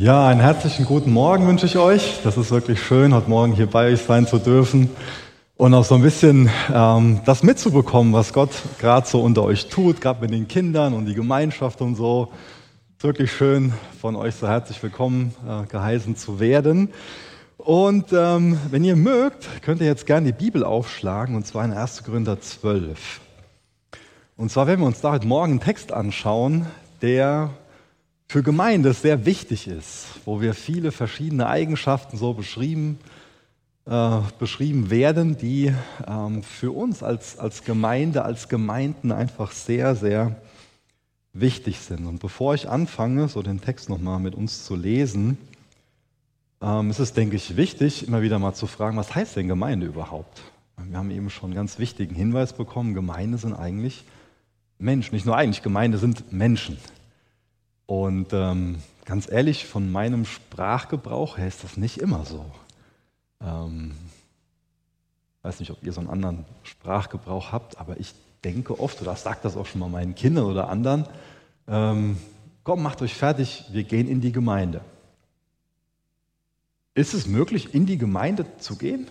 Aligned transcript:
Ja, 0.00 0.28
einen 0.28 0.38
herzlichen 0.38 0.84
guten 0.84 1.10
Morgen 1.12 1.48
wünsche 1.48 1.66
ich 1.66 1.76
euch. 1.76 2.20
Das 2.22 2.36
ist 2.36 2.52
wirklich 2.52 2.80
schön, 2.80 3.12
heute 3.12 3.28
Morgen 3.28 3.52
hier 3.52 3.66
bei 3.66 3.92
euch 3.92 4.00
sein 4.00 4.28
zu 4.28 4.38
dürfen 4.38 4.90
und 5.56 5.74
auch 5.74 5.84
so 5.84 5.96
ein 5.96 6.02
bisschen 6.02 6.48
ähm, 6.72 7.20
das 7.24 7.42
mitzubekommen, 7.42 8.12
was 8.12 8.32
Gott 8.32 8.50
gerade 8.78 9.08
so 9.08 9.20
unter 9.20 9.42
euch 9.42 9.68
tut, 9.68 10.00
gerade 10.00 10.20
mit 10.20 10.30
den 10.30 10.46
Kindern 10.46 10.94
und 10.94 11.06
die 11.06 11.16
Gemeinschaft 11.16 11.80
und 11.80 11.96
so. 11.96 12.28
Ist 12.96 13.02
wirklich 13.02 13.32
schön, 13.32 13.72
von 14.00 14.14
euch 14.14 14.36
so 14.36 14.46
herzlich 14.46 14.80
willkommen 14.84 15.34
äh, 15.44 15.66
geheißen 15.66 16.14
zu 16.14 16.38
werden. 16.38 16.90
Und 17.56 18.12
ähm, 18.12 18.56
wenn 18.70 18.84
ihr 18.84 18.94
mögt, 18.94 19.48
könnt 19.62 19.80
ihr 19.80 19.88
jetzt 19.88 20.06
gerne 20.06 20.26
die 20.26 20.44
Bibel 20.44 20.62
aufschlagen, 20.62 21.34
und 21.34 21.44
zwar 21.44 21.64
in 21.64 21.72
1. 21.72 22.04
Korinther 22.04 22.40
12. 22.40 23.20
Und 24.36 24.52
zwar 24.52 24.68
werden 24.68 24.78
wir 24.78 24.86
uns 24.86 25.00
da 25.00 25.10
heute 25.10 25.26
Morgen 25.26 25.54
einen 25.54 25.60
Text 25.60 25.90
anschauen, 25.90 26.66
der 27.02 27.50
für 28.30 28.42
Gemeinde 28.42 28.92
sehr 28.92 29.24
wichtig 29.24 29.66
ist, 29.66 30.06
wo 30.26 30.42
wir 30.42 30.52
viele 30.52 30.92
verschiedene 30.92 31.46
Eigenschaften 31.46 32.18
so 32.18 32.34
beschrieben, 32.34 32.98
äh, 33.86 34.18
beschrieben 34.38 34.90
werden, 34.90 35.38
die 35.38 35.72
ähm, 36.06 36.42
für 36.42 36.72
uns 36.72 37.02
als, 37.02 37.38
als 37.38 37.64
Gemeinde, 37.64 38.24
als 38.26 38.50
Gemeinden 38.50 39.12
einfach 39.12 39.52
sehr, 39.52 39.96
sehr 39.96 40.36
wichtig 41.32 41.78
sind. 41.80 42.06
Und 42.06 42.20
bevor 42.20 42.54
ich 42.54 42.68
anfange, 42.68 43.28
so 43.28 43.42
den 43.42 43.62
Text 43.62 43.88
nochmal 43.88 44.18
mit 44.18 44.34
uns 44.34 44.62
zu 44.64 44.76
lesen, 44.76 45.38
ähm, 46.60 46.90
ist 46.90 46.98
es, 46.98 47.14
denke 47.14 47.36
ich, 47.36 47.56
wichtig, 47.56 48.06
immer 48.06 48.20
wieder 48.20 48.38
mal 48.38 48.52
zu 48.52 48.66
fragen, 48.66 48.98
was 48.98 49.14
heißt 49.14 49.36
denn 49.36 49.48
Gemeinde 49.48 49.86
überhaupt? 49.86 50.42
Wir 50.76 50.98
haben 50.98 51.10
eben 51.10 51.30
schon 51.30 51.46
einen 51.46 51.56
ganz 51.56 51.78
wichtigen 51.78 52.14
Hinweis 52.14 52.52
bekommen, 52.52 52.92
Gemeinde 52.92 53.38
sind 53.38 53.54
eigentlich 53.54 54.04
Menschen. 54.78 55.14
Nicht 55.14 55.24
nur 55.24 55.36
eigentlich, 55.36 55.62
Gemeinde 55.62 55.96
sind 55.96 56.30
Menschen. 56.30 56.76
Und 57.88 58.32
ähm, 58.32 58.80
ganz 59.04 59.28
ehrlich, 59.28 59.66
von 59.66 59.90
meinem 59.90 60.24
Sprachgebrauch 60.24 61.38
her 61.38 61.48
ist 61.48 61.64
das 61.64 61.76
nicht 61.76 61.98
immer 61.98 62.24
so. 62.24 62.44
Ähm, 63.40 63.96
weiß 65.42 65.58
nicht, 65.58 65.72
ob 65.72 65.82
ihr 65.82 65.92
so 65.92 66.00
einen 66.00 66.10
anderen 66.10 66.44
Sprachgebrauch 66.62 67.50
habt, 67.50 67.78
aber 67.80 67.98
ich 67.98 68.14
denke 68.44 68.78
oft, 68.78 69.02
oder 69.02 69.16
sage 69.16 69.40
das 69.42 69.56
auch 69.56 69.66
schon 69.66 69.80
mal 69.80 69.88
meinen 69.88 70.14
Kindern 70.14 70.44
oder 70.44 70.68
anderen, 70.68 71.06
ähm, 71.66 72.18
komm, 72.62 72.82
macht 72.82 73.02
euch 73.02 73.14
fertig, 73.14 73.64
wir 73.72 73.82
gehen 73.82 74.06
in 74.06 74.20
die 74.20 74.32
Gemeinde. 74.32 74.82
Ist 76.94 77.14
es 77.14 77.26
möglich, 77.26 77.74
in 77.74 77.86
die 77.86 77.98
Gemeinde 77.98 78.46
zu 78.58 78.76
gehen? 78.76 79.08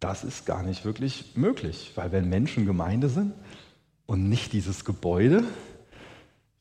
das 0.00 0.24
ist 0.24 0.46
gar 0.46 0.62
nicht 0.62 0.84
wirklich 0.84 1.36
möglich, 1.36 1.92
weil 1.94 2.12
wenn 2.12 2.28
Menschen 2.28 2.66
Gemeinde 2.66 3.08
sind 3.08 3.32
und 4.06 4.28
nicht 4.28 4.52
dieses 4.52 4.84
Gebäude, 4.84 5.44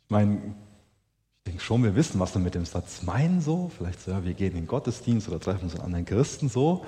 ich 0.06 0.12
meine, 0.12 0.36
ich 0.36 1.52
denke 1.52 1.62
schon, 1.64 1.84
wir 1.84 1.96
wissen, 1.96 2.20
was 2.20 2.36
wir 2.36 2.42
mit 2.42 2.54
dem 2.54 2.66
Satz 2.66 3.02
meinen 3.02 3.42
so, 3.42 3.72
vielleicht 3.76 4.02
so, 4.02 4.12
ja, 4.12 4.24
wir 4.24 4.36
gehen 4.36 4.52
in 4.52 4.62
den 4.62 4.68
Gottesdienst 4.68 5.28
oder 5.28 5.40
treffen 5.40 5.64
uns 5.64 5.74
mit 5.74 5.82
anderen 5.82 6.06
Christen 6.06 6.48
so, 6.48 6.86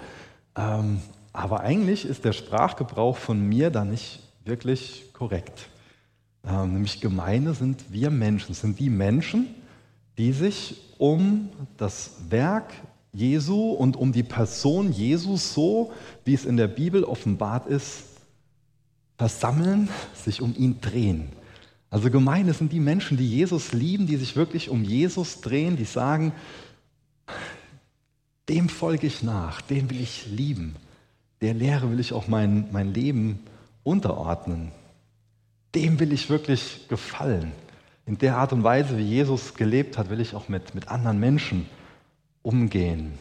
ähm, 0.56 1.02
aber 1.34 1.62
eigentlich 1.62 2.06
ist 2.06 2.26
der 2.26 2.34
Sprachgebrauch 2.34 3.18
von 3.18 3.42
mir 3.42 3.72
da 3.72 3.86
nicht 3.86 4.22
wirklich 4.46 5.12
korrekt. 5.14 5.68
Ähm, 6.46 6.74
nämlich 6.74 7.02
Gemeinde 7.02 7.54
sind 7.56 7.86
wir 7.92 8.12
Menschen, 8.12 8.54
sind 8.54 8.80
die 8.80 8.90
Menschen, 8.90 9.48
die 10.18 10.32
sich 10.32 10.82
um 11.00 11.50
das 11.78 12.12
Werk 12.30 12.72
Jesu 13.14 13.72
und 13.72 13.98
um 13.98 14.12
die 14.12 14.24
Person 14.24 14.92
Jesus 14.92 15.54
so, 15.54 15.92
wie 16.24 16.36
es 16.36 16.46
in 16.46 16.58
der 16.58 16.68
Bibel 16.68 17.04
offenbart 17.04 17.66
ist, 17.66 18.04
versammeln, 19.18 19.90
sich 20.14 20.42
um 20.42 20.56
ihn 20.56 20.80
drehen. 20.82 21.30
Also 21.90 22.10
Gemeinde 22.12 22.54
sind 22.54 22.74
die 22.74 22.80
Menschen, 22.80 23.18
die 23.18 23.28
Jesus 23.28 23.72
lieben, 23.74 24.08
die 24.08 24.18
sich 24.18 24.36
wirklich 24.36 24.70
um 24.70 24.84
Jesus 24.84 25.42
drehen, 25.42 25.78
die 25.78 25.86
sagen, 25.86 26.34
dem 28.50 28.70
folge 28.70 29.08
ich 29.08 29.24
nach, 29.24 29.62
den 29.62 29.90
will 29.90 30.02
ich 30.02 30.26
lieben, 30.28 30.76
der 31.42 31.54
Lehre 31.54 31.92
will 31.92 32.00
ich 32.00 32.14
auch 32.14 32.28
mein, 32.28 32.68
mein 32.72 32.94
Leben 32.94 33.40
unterordnen, 33.84 34.72
dem 35.76 36.00
will 36.00 36.12
ich 36.12 36.30
wirklich 36.30 36.88
gefallen. 36.90 37.52
In 38.06 38.18
der 38.18 38.38
Art 38.38 38.54
und 38.54 38.64
Weise, 38.64 38.98
wie 38.98 39.04
Jesus 39.04 39.54
gelebt 39.54 39.98
hat, 39.98 40.10
will 40.10 40.22
ich 40.22 40.34
auch 40.34 40.48
mit, 40.48 40.76
mit 40.76 40.88
anderen 40.88 41.20
Menschen 41.20 41.66
umgehen. 42.42 43.14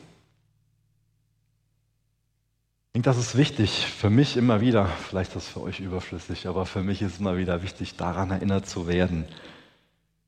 Ich 2.97 3.03
denke, 3.03 3.11
das 3.11 3.19
ist 3.19 3.37
wichtig 3.37 3.85
für 3.85 4.09
mich 4.09 4.39
immer 4.39 4.63
wieder, 4.63 4.87
vielleicht 4.87 5.37
ist 5.37 5.37
das 5.37 5.49
für 5.49 5.61
euch 5.61 5.81
überflüssig, 5.81 6.47
aber 6.47 6.65
für 6.65 6.83
mich 6.83 7.03
ist 7.03 7.21
immer 7.21 7.37
wieder 7.37 7.63
wichtig, 7.63 7.97
daran 7.97 8.31
erinnert 8.31 8.67
zu 8.67 8.89
werden. 8.89 9.27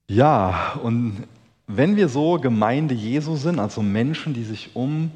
Ja, 0.06 0.78
und 0.82 1.26
wenn 1.66 1.96
wir 1.96 2.10
so 2.10 2.34
Gemeinde 2.34 2.94
Jesu 2.94 3.36
sind, 3.36 3.58
also 3.58 3.80
Menschen, 3.80 4.34
die 4.34 4.44
sich 4.44 4.76
um 4.76 5.12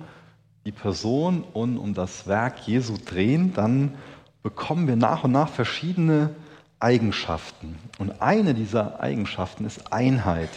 die 0.65 0.73
Person 0.73 1.45
und 1.53 1.77
um 1.77 1.93
das 1.93 2.27
Werk 2.27 2.67
Jesu 2.67 2.95
drehen, 2.97 3.53
dann 3.53 3.97
bekommen 4.43 4.89
wir 4.89 4.97
nach 4.97 5.25
und 5.25 5.33
nach 5.33 5.51
verschiedene 5.51 6.31
Eigenschaften. 6.81 7.77
Und 7.99 8.23
eine 8.23 8.55
dieser 8.55 8.99
Eigenschaften 9.01 9.67
ist 9.67 9.93
Einheit. 9.93 10.49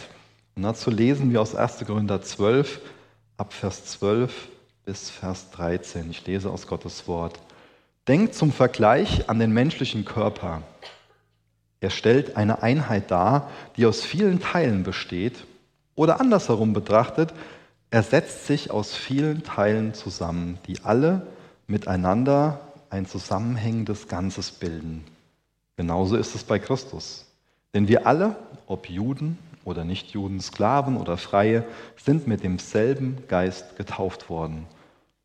Und 0.54 0.62
dazu 0.62 0.90
lesen 0.90 1.30
wir 1.30 1.42
aus 1.42 1.54
1. 1.54 1.84
Korinther 1.86 2.22
12, 2.22 2.80
ab 3.36 3.52
Vers 3.52 3.84
12 3.84 4.32
bis 4.86 5.10
Vers 5.10 5.50
13. 5.50 6.08
Ich 6.10 6.24
lese 6.26 6.48
aus 6.48 6.68
Gottes 6.68 7.08
Wort. 7.08 7.40
Denkt 8.06 8.36
zum 8.36 8.52
Vergleich 8.52 9.28
an 9.28 9.40
den 9.40 9.50
menschlichen 9.50 10.04
Körper. 10.04 10.62
Er 11.80 11.90
stellt 11.90 12.36
eine 12.36 12.62
Einheit 12.62 13.10
dar, 13.10 13.50
die 13.76 13.84
aus 13.84 14.04
vielen 14.04 14.38
Teilen 14.38 14.84
besteht. 14.84 15.44
Oder 15.96 16.20
andersherum 16.20 16.72
betrachtet, 16.72 17.34
er 17.90 18.04
setzt 18.04 18.46
sich 18.46 18.70
aus 18.70 18.94
vielen 18.94 19.42
Teilen 19.42 19.92
zusammen, 19.92 20.60
die 20.68 20.84
alle 20.84 21.26
miteinander 21.66 22.60
ein 22.88 23.06
zusammenhängendes 23.06 24.06
Ganzes 24.06 24.52
bilden. 24.52 25.04
Genauso 25.76 26.16
ist 26.16 26.36
es 26.36 26.44
bei 26.44 26.60
Christus. 26.60 27.26
Denn 27.74 27.88
wir 27.88 28.06
alle, 28.06 28.36
ob 28.68 28.88
Juden 28.88 29.36
oder 29.64 29.84
Nichtjuden, 29.84 30.40
Sklaven 30.40 30.96
oder 30.96 31.16
Freie, 31.16 31.64
sind 31.96 32.28
mit 32.28 32.44
demselben 32.44 33.24
Geist 33.26 33.76
getauft 33.76 34.30
worden 34.30 34.68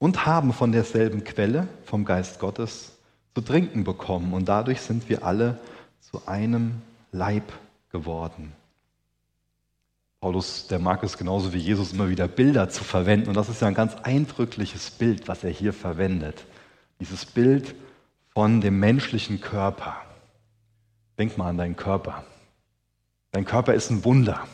und 0.01 0.25
haben 0.25 0.51
von 0.51 0.71
derselben 0.71 1.23
Quelle, 1.23 1.67
vom 1.85 2.05
Geist 2.05 2.39
Gottes, 2.39 2.97
zu 3.35 3.41
trinken 3.41 3.83
bekommen. 3.83 4.33
Und 4.33 4.49
dadurch 4.49 4.81
sind 4.81 5.07
wir 5.09 5.23
alle 5.23 5.59
zu 5.99 6.25
einem 6.25 6.81
Leib 7.11 7.53
geworden. 7.91 8.51
Paulus, 10.19 10.65
der 10.65 10.79
mag 10.79 11.03
es 11.03 11.19
genauso 11.19 11.53
wie 11.53 11.59
Jesus 11.59 11.93
immer 11.93 12.09
wieder 12.09 12.27
Bilder 12.27 12.67
zu 12.67 12.83
verwenden. 12.83 13.29
Und 13.29 13.35
das 13.35 13.47
ist 13.47 13.61
ja 13.61 13.67
ein 13.67 13.75
ganz 13.75 13.93
eindrückliches 13.93 14.89
Bild, 14.89 15.27
was 15.27 15.43
er 15.43 15.51
hier 15.51 15.71
verwendet. 15.71 16.47
Dieses 16.99 17.23
Bild 17.23 17.75
von 18.33 18.59
dem 18.59 18.79
menschlichen 18.79 19.39
Körper. 19.39 19.97
Denk 21.19 21.37
mal 21.37 21.49
an 21.49 21.59
deinen 21.59 21.75
Körper. 21.75 22.23
Dein 23.33 23.45
Körper 23.45 23.75
ist 23.75 23.91
ein 23.91 24.03
Wunder. 24.03 24.47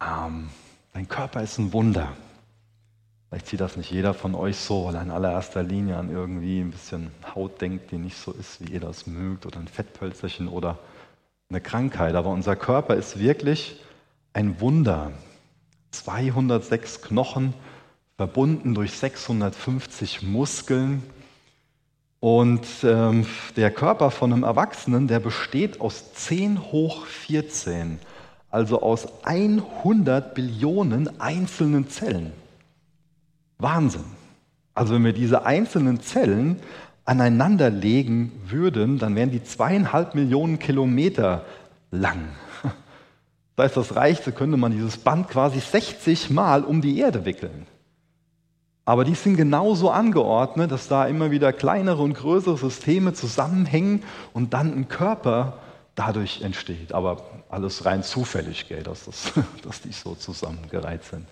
Ähm, 0.00 0.48
dein 0.92 1.08
Körper 1.08 1.42
ist 1.42 1.58
ein 1.58 1.72
Wunder. 1.72 2.12
Vielleicht 3.28 3.48
sieht 3.48 3.60
das 3.60 3.76
nicht 3.76 3.90
jeder 3.90 4.14
von 4.14 4.34
euch 4.34 4.56
so, 4.56 4.86
weil 4.86 4.94
er 4.94 5.02
in 5.02 5.10
allererster 5.10 5.62
Linie 5.62 5.96
an 5.96 6.10
irgendwie 6.10 6.60
ein 6.60 6.70
bisschen 6.70 7.10
Haut 7.34 7.60
denkt, 7.60 7.90
die 7.90 7.98
nicht 7.98 8.16
so 8.16 8.32
ist, 8.32 8.64
wie 8.64 8.72
ihr 8.72 8.80
das 8.80 9.06
mögt, 9.06 9.46
oder 9.46 9.58
ein 9.58 9.66
Fettpölzerchen 9.66 10.46
oder 10.46 10.78
eine 11.50 11.60
Krankheit. 11.60 12.14
Aber 12.14 12.30
unser 12.30 12.54
Körper 12.54 12.94
ist 12.94 13.18
wirklich 13.18 13.80
ein 14.32 14.60
Wunder. 14.60 15.10
206 15.90 17.02
Knochen, 17.02 17.54
verbunden 18.16 18.74
durch 18.74 18.92
650 18.92 20.22
Muskeln. 20.22 21.02
Und 22.20 22.66
ähm, 22.84 23.26
der 23.56 23.70
Körper 23.70 24.10
von 24.10 24.32
einem 24.32 24.44
Erwachsenen, 24.44 25.08
der 25.08 25.20
besteht 25.20 25.80
aus 25.80 26.12
10 26.14 26.72
hoch 26.72 27.06
14, 27.06 27.98
also 28.50 28.82
aus 28.82 29.06
100 29.24 30.34
Billionen 30.34 31.20
einzelnen 31.20 31.88
Zellen. 31.88 32.32
Wahnsinn. 33.58 34.04
Also 34.74 34.94
wenn 34.94 35.04
wir 35.04 35.12
diese 35.12 35.46
einzelnen 35.46 36.00
Zellen 36.00 36.60
aneinander 37.04 37.70
legen 37.70 38.32
würden, 38.46 38.98
dann 38.98 39.14
wären 39.14 39.30
die 39.30 39.42
zweieinhalb 39.42 40.14
Millionen 40.14 40.58
Kilometer 40.58 41.44
lang. 41.90 42.28
Das 43.56 43.68
heißt, 43.68 43.76
das 43.78 43.96
reichte, 43.96 44.32
könnte 44.32 44.58
man 44.58 44.72
dieses 44.72 44.98
Band 44.98 45.28
quasi 45.28 45.60
60 45.60 46.28
Mal 46.28 46.62
um 46.62 46.82
die 46.82 46.98
Erde 46.98 47.24
wickeln. 47.24 47.66
Aber 48.84 49.02
die 49.04 49.14
sind 49.14 49.36
genauso 49.36 49.90
angeordnet, 49.90 50.70
dass 50.70 50.88
da 50.88 51.06
immer 51.06 51.30
wieder 51.30 51.54
kleinere 51.54 52.02
und 52.02 52.12
größere 52.12 52.58
Systeme 52.58 53.14
zusammenhängen 53.14 54.04
und 54.34 54.52
dann 54.52 54.74
ein 54.74 54.88
Körper 54.88 55.54
dadurch 55.94 56.42
entsteht. 56.42 56.92
Aber 56.92 57.22
alles 57.48 57.86
rein 57.86 58.02
zufällig, 58.02 58.68
gell, 58.68 58.82
dass, 58.82 59.06
das, 59.06 59.32
dass 59.62 59.80
die 59.80 59.92
so 59.92 60.14
zusammengereiht 60.14 61.04
sind. 61.04 61.26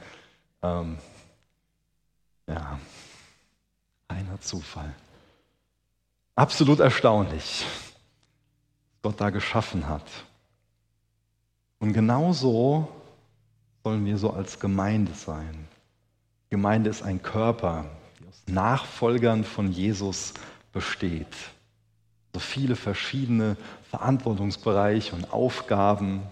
Ähm, 0.63 0.97
ja, 2.47 2.79
einer 4.09 4.41
Zufall. 4.41 4.95
Absolut 6.35 6.81
erstaunlich, 6.81 7.65
was 7.65 9.03
Gott 9.03 9.21
da 9.21 9.31
geschaffen 9.31 9.89
hat. 9.89 10.07
Und 11.79 11.93
genauso 11.93 12.89
sollen 13.83 14.05
wir 14.05 14.19
so 14.19 14.31
als 14.31 14.59
Gemeinde 14.59 15.13
sein. 15.13 15.69
Gemeinde 16.51 16.91
ist 16.91 17.03
ein 17.03 17.23
Körper, 17.23 17.85
der 18.21 18.29
aus 18.29 18.43
Nachfolgern 18.47 19.45
von 19.45 19.71
Jesus 19.71 20.35
besteht. 20.73 21.35
So 22.33 22.41
viele 22.41 22.75
verschiedene 22.75 23.57
Verantwortungsbereiche 23.91 25.15
und 25.15 25.33
Aufgaben, 25.33 26.23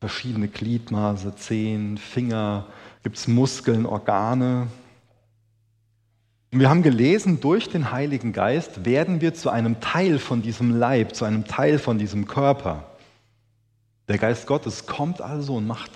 verschiedene 0.00 0.48
Gliedmaße, 0.48 1.34
Zehen, 1.36 1.98
Finger, 1.98 2.66
gibt 3.02 3.16
es 3.16 3.26
Muskeln, 3.26 3.86
Organe. 3.86 4.68
Und 6.52 6.60
wir 6.60 6.70
haben 6.70 6.82
gelesen, 6.82 7.40
durch 7.40 7.68
den 7.68 7.90
Heiligen 7.90 8.32
Geist 8.32 8.84
werden 8.84 9.20
wir 9.20 9.34
zu 9.34 9.50
einem 9.50 9.80
Teil 9.80 10.18
von 10.18 10.42
diesem 10.42 10.78
Leib, 10.78 11.14
zu 11.14 11.24
einem 11.24 11.44
Teil 11.44 11.78
von 11.78 11.98
diesem 11.98 12.26
Körper. 12.26 12.84
Der 14.08 14.18
Geist 14.18 14.46
Gottes 14.46 14.86
kommt 14.86 15.20
also 15.20 15.56
und 15.56 15.66
macht 15.66 15.90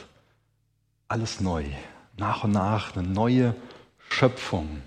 alles 1.06 1.40
neu, 1.40 1.64
nach 2.16 2.44
und 2.44 2.52
nach 2.52 2.96
eine 2.96 3.06
neue 3.06 3.54
Schöpfung. 4.08 4.82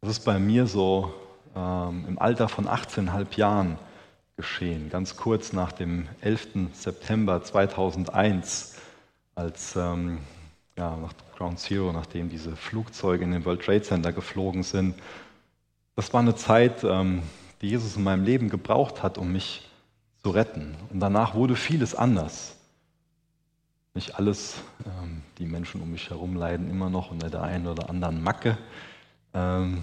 Das 0.00 0.10
ist 0.10 0.24
bei 0.24 0.38
mir 0.38 0.66
so 0.66 1.12
ähm, 1.54 2.04
im 2.08 2.18
Alter 2.18 2.48
von 2.48 2.66
18,5 2.66 3.36
Jahren 3.36 3.78
geschehen, 4.36 4.88
ganz 4.88 5.16
kurz 5.16 5.52
nach 5.52 5.72
dem 5.72 6.08
11. 6.20 6.70
September 6.72 7.42
2001, 7.42 8.76
als 9.34 9.76
ähm, 9.76 10.18
ja, 10.78 10.96
nach 10.96 11.12
Ground 11.36 11.58
Zero, 11.58 11.92
nachdem 11.92 12.30
diese 12.30 12.54
Flugzeuge 12.56 13.24
in 13.24 13.32
den 13.32 13.44
World 13.44 13.62
Trade 13.62 13.82
Center 13.82 14.12
geflogen 14.12 14.62
sind. 14.62 14.94
Das 15.96 16.12
war 16.14 16.20
eine 16.20 16.36
Zeit, 16.36 16.84
ähm, 16.84 17.22
die 17.60 17.68
Jesus 17.68 17.96
in 17.96 18.04
meinem 18.04 18.24
Leben 18.24 18.48
gebraucht 18.48 19.02
hat, 19.02 19.18
um 19.18 19.32
mich 19.32 19.68
zu 20.22 20.30
retten. 20.30 20.76
Und 20.90 21.00
danach 21.00 21.34
wurde 21.34 21.56
vieles 21.56 21.94
anders. 21.94 22.54
Nicht 23.94 24.16
alles, 24.16 24.54
ähm, 24.86 25.22
die 25.38 25.46
Menschen 25.46 25.82
um 25.82 25.90
mich 25.90 26.08
herum 26.10 26.36
leiden 26.36 26.70
immer 26.70 26.88
noch 26.88 27.10
unter 27.10 27.28
der 27.28 27.42
einen 27.42 27.66
oder 27.66 27.90
anderen 27.90 28.22
Macke. 28.22 28.56
Ähm, 29.34 29.80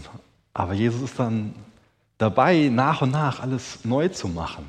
aber 0.53 0.74
Jesus 0.74 1.01
ist 1.01 1.19
dann 1.19 1.53
dabei, 2.18 2.69
nach 2.71 3.01
und 3.01 3.12
nach 3.12 3.42
alles 3.42 3.83
neu 3.83 4.07
zu 4.07 4.30
machen. 4.30 4.65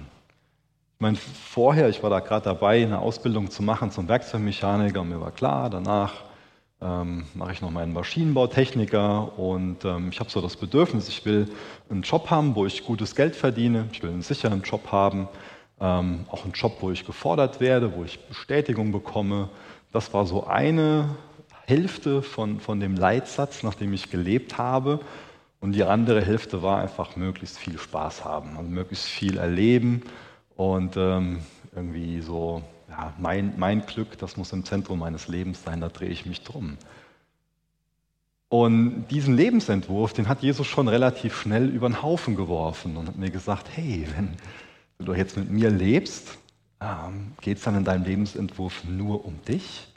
Ich 0.97 1.03
meine, 1.03 1.19
vorher, 1.19 1.91
ich 1.91 2.03
war 2.03 2.09
da 2.09 2.21
gerade 2.21 2.47
dabei, 2.47 2.83
eine 2.83 3.01
Ausbildung 3.01 3.51
zu 3.51 3.63
machen 3.63 3.91
zum 3.91 4.09
Werkzeugmechaniker 4.09 5.03
und 5.03 5.11
mir 5.11 5.21
war 5.21 5.31
klar, 5.31 5.69
danach 5.69 6.25
ähm, 6.81 7.27
mache 7.35 7.53
ich 7.53 7.61
noch 7.61 7.71
meinen 7.71 7.93
Maschinenbautechniker 7.93 9.39
und 9.39 9.85
ähm, 9.85 10.09
ich 10.11 10.21
habe 10.21 10.31
so 10.31 10.41
das 10.41 10.57
Bedürfnis, 10.57 11.11
ich 11.11 11.23
will 11.27 11.51
einen 11.91 12.01
Job 12.01 12.31
haben, 12.31 12.55
wo 12.55 12.65
ich 12.65 12.83
gutes 12.83 13.15
Geld 13.15 13.37
verdiene, 13.37 13.91
ich 13.93 14.03
will 14.03 14.09
einen 14.09 14.23
sicheren 14.23 14.63
Job 14.63 14.91
haben, 14.91 15.29
ähm, 15.81 16.25
auch 16.31 16.45
einen 16.45 16.55
Job, 16.55 16.79
wo 16.81 16.91
ich 16.91 17.05
gefordert 17.05 17.61
werde, 17.61 17.95
wo 17.95 18.03
ich 18.03 18.19
Bestätigung 18.29 18.91
bekomme. 18.91 19.51
Das 19.93 20.15
war 20.15 20.25
so 20.25 20.47
eine 20.47 21.15
Hälfte 21.67 22.23
von, 22.23 22.59
von 22.59 22.81
dem 22.81 22.97
Leitsatz, 22.97 23.63
nach 23.63 23.75
dem 23.75 23.93
ich 23.93 24.11
gelebt 24.11 24.57
habe. 24.57 25.01
Und 25.61 25.73
die 25.73 25.85
andere 25.85 26.25
Hälfte 26.25 26.63
war 26.63 26.81
einfach 26.81 27.17
möglichst 27.17 27.59
viel 27.59 27.79
Spaß 27.79 28.25
haben, 28.25 28.57
also 28.57 28.71
möglichst 28.71 29.05
viel 29.05 29.37
erleben 29.37 30.03
und 30.57 30.97
ähm, 30.97 31.41
irgendwie 31.75 32.21
so, 32.21 32.63
ja, 32.89 33.13
mein, 33.19 33.55
mein 33.57 33.85
Glück, 33.85 34.19
das 34.19 34.37
muss 34.37 34.53
im 34.53 34.65
Zentrum 34.65 34.99
meines 34.99 35.29
Lebens 35.29 35.63
sein, 35.63 35.81
da 35.81 35.89
drehe 35.89 36.09
ich 36.09 36.27
mich 36.27 36.43
drum. 36.43 36.79
Und 38.49 39.07
diesen 39.09 39.37
Lebensentwurf, 39.37 40.13
den 40.13 40.29
hat 40.29 40.43
Jesus 40.43 40.67
schon 40.67 40.89
relativ 40.89 41.37
schnell 41.37 41.69
über 41.69 41.89
den 41.89 42.03
Haufen 42.03 42.37
geworfen 42.37 42.97
und 42.97 43.09
hat 43.09 43.17
mir 43.17 43.31
gesagt, 43.31 43.67
hey, 43.75 44.07
wenn 44.17 44.37
du 45.05 45.15
jetzt 45.15 45.37
mit 45.37 45.51
mir 45.51 45.69
lebst, 45.69 46.39
ähm, 46.81 47.33
geht 47.41 47.59
es 47.59 47.65
dann 47.65 47.77
in 47.77 47.85
deinem 47.85 48.05
Lebensentwurf 48.05 48.85
nur 48.85 49.25
um 49.25 49.43
dich? 49.43 49.89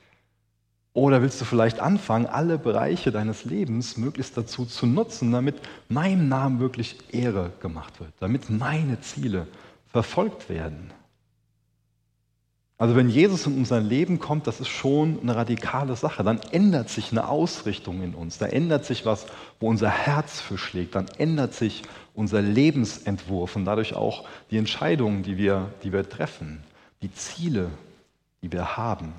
Oder 0.93 1.21
willst 1.21 1.39
du 1.39 1.45
vielleicht 1.45 1.79
anfangen, 1.79 2.25
alle 2.25 2.57
Bereiche 2.57 3.11
deines 3.11 3.45
Lebens 3.45 3.95
möglichst 3.95 4.35
dazu 4.35 4.65
zu 4.65 4.87
nutzen, 4.87 5.31
damit 5.31 5.61
meinem 5.87 6.27
Namen 6.27 6.59
wirklich 6.59 6.97
Ehre 7.11 7.53
gemacht 7.61 7.99
wird, 7.99 8.11
damit 8.19 8.49
meine 8.49 8.99
Ziele 8.99 9.47
verfolgt 9.91 10.49
werden? 10.49 10.91
Also 12.79 12.95
wenn 12.95 13.09
Jesus 13.09 13.45
in 13.45 13.57
unser 13.57 13.81
Leben 13.81 14.19
kommt, 14.19 14.47
das 14.47 14.61
ist 14.61 14.69
schon 14.69 15.19
eine 15.21 15.35
radikale 15.35 15.97
Sache. 15.97 16.23
Dann 16.23 16.39
ändert 16.51 16.89
sich 16.89 17.11
eine 17.11 17.27
Ausrichtung 17.27 18.01
in 18.01 18.15
uns. 18.15 18.37
Da 18.37 18.45
ändert 18.45 18.85
sich 18.85 19.05
was, 19.05 19.25
wo 19.59 19.67
unser 19.67 19.89
Herz 19.89 20.39
für 20.39 20.57
schlägt. 20.57 20.95
Dann 20.95 21.09
ändert 21.17 21.53
sich 21.53 21.83
unser 22.15 22.41
Lebensentwurf 22.41 23.57
und 23.57 23.65
dadurch 23.65 23.95
auch 23.95 24.25
die 24.49 24.57
Entscheidungen, 24.57 25.23
die 25.23 25.35
wir, 25.35 25.73
die 25.83 25.91
wir 25.91 26.07
treffen, 26.07 26.63
die 27.01 27.13
Ziele, 27.13 27.69
die 28.41 28.49
wir 28.49 28.77
haben. 28.77 29.13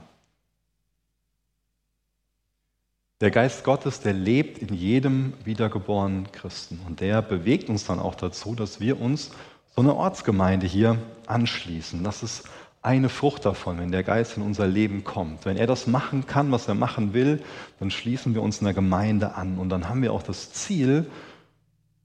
Der 3.21 3.31
Geist 3.31 3.65
Gottes, 3.65 4.01
der 4.01 4.15
lebt 4.15 4.57
in 4.57 4.73
jedem 4.73 5.35
wiedergeborenen 5.45 6.33
Christen 6.33 6.81
und 6.87 7.01
der 7.01 7.21
bewegt 7.21 7.69
uns 7.69 7.85
dann 7.85 7.99
auch 7.99 8.15
dazu, 8.15 8.55
dass 8.55 8.81
wir 8.81 8.99
uns 8.99 9.33
so 9.75 9.83
eine 9.83 9.95
Ortsgemeinde 9.95 10.67
hier 10.67 10.99
anschließen. 11.27 12.03
Das 12.05 12.23
ist 12.23 12.45
eine 12.83 13.09
Frucht 13.09 13.45
davon, 13.45 13.79
wenn 13.79 13.93
der 13.93 14.03
Geist 14.03 14.37
in 14.37 14.43
unser 14.43 14.67
Leben 14.67 15.05
kommt. 15.05 15.45
Wenn 15.45 15.57
er 15.57 15.67
das 15.67 15.87
machen 15.87 16.27
kann, 16.27 16.51
was 16.51 16.67
er 16.67 16.75
machen 16.75 17.13
will, 17.13 17.43
dann 17.79 17.91
schließen 17.91 18.35
wir 18.35 18.43
uns 18.43 18.61
einer 18.61 18.73
Gemeinde 18.73 19.35
an 19.35 19.59
und 19.59 19.69
dann 19.69 19.89
haben 19.89 20.03
wir 20.03 20.13
auch 20.13 20.23
das 20.23 20.53
Ziel, 20.53 21.07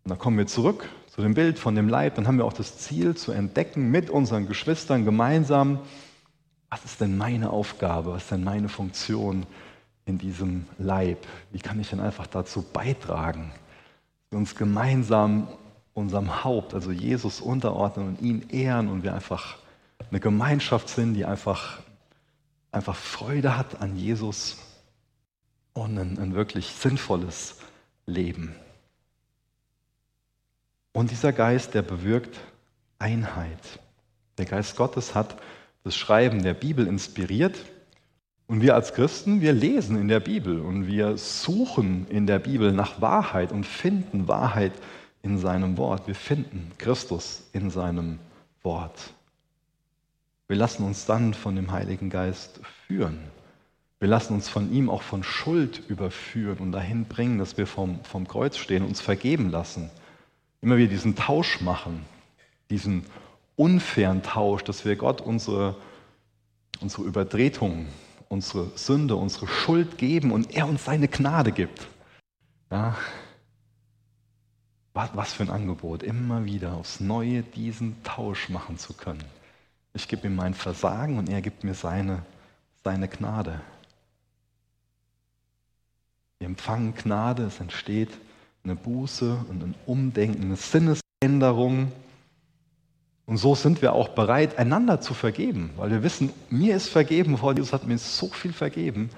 und 0.04 0.10
dann 0.10 0.20
kommen 0.20 0.38
wir 0.38 0.48
zurück 0.48 0.90
zu 1.08 1.22
dem 1.22 1.34
Bild 1.34 1.58
von 1.58 1.76
dem 1.76 1.90
Leib, 1.90 2.16
dann 2.16 2.28
haben 2.28 2.38
wir 2.38 2.46
auch 2.46 2.54
das 2.54 2.78
Ziel 2.78 3.16
zu 3.16 3.32
entdecken 3.32 3.90
mit 3.90 4.10
unseren 4.10 4.48
Geschwistern 4.48 5.06
gemeinsam, 5.06 5.80
was 6.70 6.84
ist 6.84 7.00
denn 7.00 7.18
meine 7.18 7.52
Aufgabe, 7.52 8.12
was 8.12 8.24
ist 8.24 8.32
denn 8.32 8.44
meine 8.44 8.68
Funktion 8.68 9.46
in 10.06 10.18
diesem 10.18 10.66
Leib? 10.78 11.26
Wie 11.52 11.60
kann 11.60 11.80
ich 11.80 11.90
denn 11.90 12.02
einfach 12.02 12.28
dazu 12.28 12.62
beitragen, 12.62 13.52
dass 13.52 14.32
wir 14.32 14.40
uns 14.40 14.56
gemeinsam 14.56 15.48
unserem 15.95 16.44
Haupt, 16.44 16.75
also 16.75 16.92
Jesus, 16.92 17.42
unterordnen 17.42 18.09
und 18.09 18.21
ihn 18.21 18.50
ehren 18.50 18.89
und 18.89 19.01
wir 19.03 19.15
einfach 19.15 19.57
eine 20.12 20.19
Gemeinschaft 20.19 20.89
sind, 20.89 21.15
die 21.15 21.25
einfach, 21.25 21.80
einfach 22.71 22.95
Freude 22.95 23.57
hat 23.57 23.81
an 23.81 23.95
Jesus 23.95 24.57
und 25.74 25.97
ein, 25.97 26.19
ein 26.19 26.36
wirklich 26.36 26.68
sinnvolles 26.68 27.56
Leben. 28.06 28.56
Und 30.92 31.12
dieser 31.12 31.33
Geist, 31.33 31.74
der 31.74 31.81
bewirkt 31.81 32.39
Einheit. 33.00 33.80
Der 34.38 34.45
Geist 34.45 34.75
Gottes 34.75 35.15
hat 35.15 35.38
das 35.83 35.95
Schreiben 35.95 36.44
der 36.44 36.53
Bibel 36.53 36.88
inspiriert 36.88 37.57
und 38.47 38.62
wir 38.62 38.75
als 38.75 38.94
Christen, 38.94 39.40
wir 39.40 39.54
lesen 39.54 39.97
in 39.97 40.09
der 40.09 40.19
Bibel 40.19 40.59
und 40.59 40.87
wir 40.87 41.18
suchen 41.18 42.06
in 42.09 42.28
der 42.28 42.40
Bibel 42.40 42.73
nach 42.73 42.99
Wahrheit 42.99 43.54
und 43.54 43.66
finden 43.66 44.28
Wahrheit 44.28 44.73
in 45.26 45.38
seinem 45.38 45.78
Wort. 45.78 46.08
Wir 46.08 46.16
finden 46.16 46.72
Christus 46.78 47.44
in 47.52 47.70
seinem 47.70 48.20
Wort. 48.64 49.14
Wir 50.48 50.56
lassen 50.56 50.84
uns 50.84 51.06
dann 51.06 51.34
von 51.34 51.56
dem 51.56 51.72
Heiligen 51.72 52.10
Geist 52.10 52.62
führen. 52.88 53.20
Wir 54.00 54.08
lassen 54.08 54.36
uns 54.36 54.48
von 54.48 54.72
ihm 54.72 54.90
auch 54.90 55.02
von 55.02 55.24
Schuld 55.24 55.82
überführen 55.90 56.60
und 56.60 56.72
dahin 56.72 57.06
bringen, 57.06 57.40
dass 57.40 57.58
wir 57.58 57.66
vom, 57.66 58.04
vom 58.04 58.28
Kreuz 58.28 58.58
stehen 58.58 58.86
uns 58.86 59.02
vergeben 59.02 59.50
lassen. 59.50 59.90
Immer 60.62 60.78
wieder 60.78 60.92
diesen 60.92 61.16
Tausch 61.16 61.60
machen, 61.60 62.06
diesen 62.70 63.04
unfairen 63.56 64.22
Tausch, 64.22 64.64
dass 64.64 64.86
wir 64.86 64.96
Gott 64.96 65.22
unsere, 65.22 65.76
unsere 66.82 67.04
Übertretungen 67.04 67.88
unsere 68.30 68.72
Sünde, 68.76 69.16
unsere 69.16 69.48
Schuld 69.48 69.98
geben 69.98 70.32
und 70.32 70.56
er 70.56 70.68
uns 70.68 70.86
seine 70.86 71.08
Gnade 71.08 71.52
gibt. 71.52 71.88
Ja? 72.72 72.96
Was 74.95 75.33
für 75.33 75.44
ein 75.44 75.49
Angebot, 75.49 76.04
immer 76.04 76.45
wieder 76.45 76.73
aufs 76.73 77.02
Neue 77.02 77.44
diesen 77.44 78.02
Tausch 78.04 78.47
machen 78.47 78.78
zu 78.78 78.94
können. 78.94 79.23
Ich 79.94 80.07
gebe 80.07 80.28
ihm 80.28 80.35
mein 80.35 80.54
Versagen 80.54 81.19
und 81.19 81.30
er 81.30 81.42
gibt 81.42 81.66
mir 81.66 81.73
seine, 81.73 82.23
seine 82.81 83.09
Gnade. 83.09 83.59
Wir 86.40 86.47
empfangen 86.47 86.95
Gnade, 86.95 87.44
es 87.44 87.59
entsteht 87.59 88.09
eine 88.64 88.75
Buße 88.75 89.45
und 89.49 89.64
ein 89.64 89.75
Umdenken, 89.85 90.44
eine 90.44 90.56
Sinnesänderung. 90.56 91.92
Und 93.25 93.37
so 93.37 93.54
sind 93.54 93.81
wir 93.81 93.94
auch 93.94 94.09
bereit, 94.09 94.57
einander 94.57 95.02
zu 95.02 95.14
vergeben, 95.14 95.71
weil 95.75 95.92
wir 95.92 96.04
wissen, 96.04 96.31
mir 96.49 96.75
ist 96.75 96.87
vergeben, 96.87 97.37
Frau 97.37 97.52
Jesus 97.52 97.73
hat 97.73 97.85
mir 97.85 97.97
so 97.97 98.30
viel 98.30 98.54
vergeben. 98.54 99.09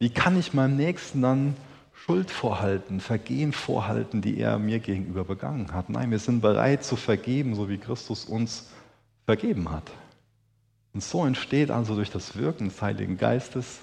Wie 0.00 0.10
kann 0.10 0.38
ich 0.38 0.54
meinem 0.54 0.76
Nächsten 0.76 1.22
dann 1.22 1.56
Schuld 2.04 2.30
vorhalten, 2.30 3.00
Vergehen 3.00 3.52
vorhalten, 3.52 4.22
die 4.22 4.38
er 4.38 4.58
mir 4.58 4.78
gegenüber 4.78 5.24
begangen 5.24 5.72
hat? 5.72 5.90
Nein, 5.90 6.10
wir 6.10 6.18
sind 6.18 6.40
bereit 6.40 6.82
zu 6.82 6.96
vergeben, 6.96 7.54
so 7.54 7.68
wie 7.68 7.76
Christus 7.76 8.24
uns 8.24 8.68
vergeben 9.26 9.70
hat. 9.70 9.90
Und 10.94 11.02
so 11.02 11.24
entsteht 11.26 11.70
also 11.70 11.94
durch 11.94 12.10
das 12.10 12.36
Wirken 12.36 12.70
des 12.70 12.80
Heiligen 12.80 13.18
Geistes 13.18 13.80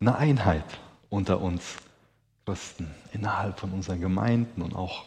eine 0.00 0.16
Einheit 0.16 0.64
unter 1.10 1.40
uns 1.40 1.76
Christen, 2.46 2.88
innerhalb 3.12 3.58
von 3.58 3.72
unseren 3.72 4.00
Gemeinden 4.00 4.62
und 4.62 4.74
auch 4.74 5.04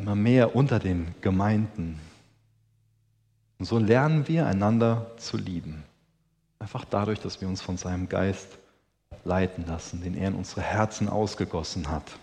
immer 0.00 0.14
mehr 0.14 0.54
unter 0.54 0.78
den 0.78 1.14
Gemeinden 1.20 2.00
Und 3.58 3.64
so 3.66 3.78
lernen 3.78 4.28
wir 4.28 4.46
einander 4.46 5.10
zu 5.16 5.36
lieben. 5.36 5.82
Einfach 6.58 6.84
dadurch, 6.84 7.20
dass 7.20 7.40
wir 7.40 7.48
uns 7.48 7.62
von 7.62 7.76
seinem 7.76 8.08
Geist 8.08 8.58
leiten 9.24 9.66
lassen, 9.66 10.02
den 10.02 10.16
er 10.16 10.28
in 10.28 10.34
unsere 10.34 10.62
Herzen 10.62 11.08
ausgegossen 11.08 11.90
hat. 11.90 12.18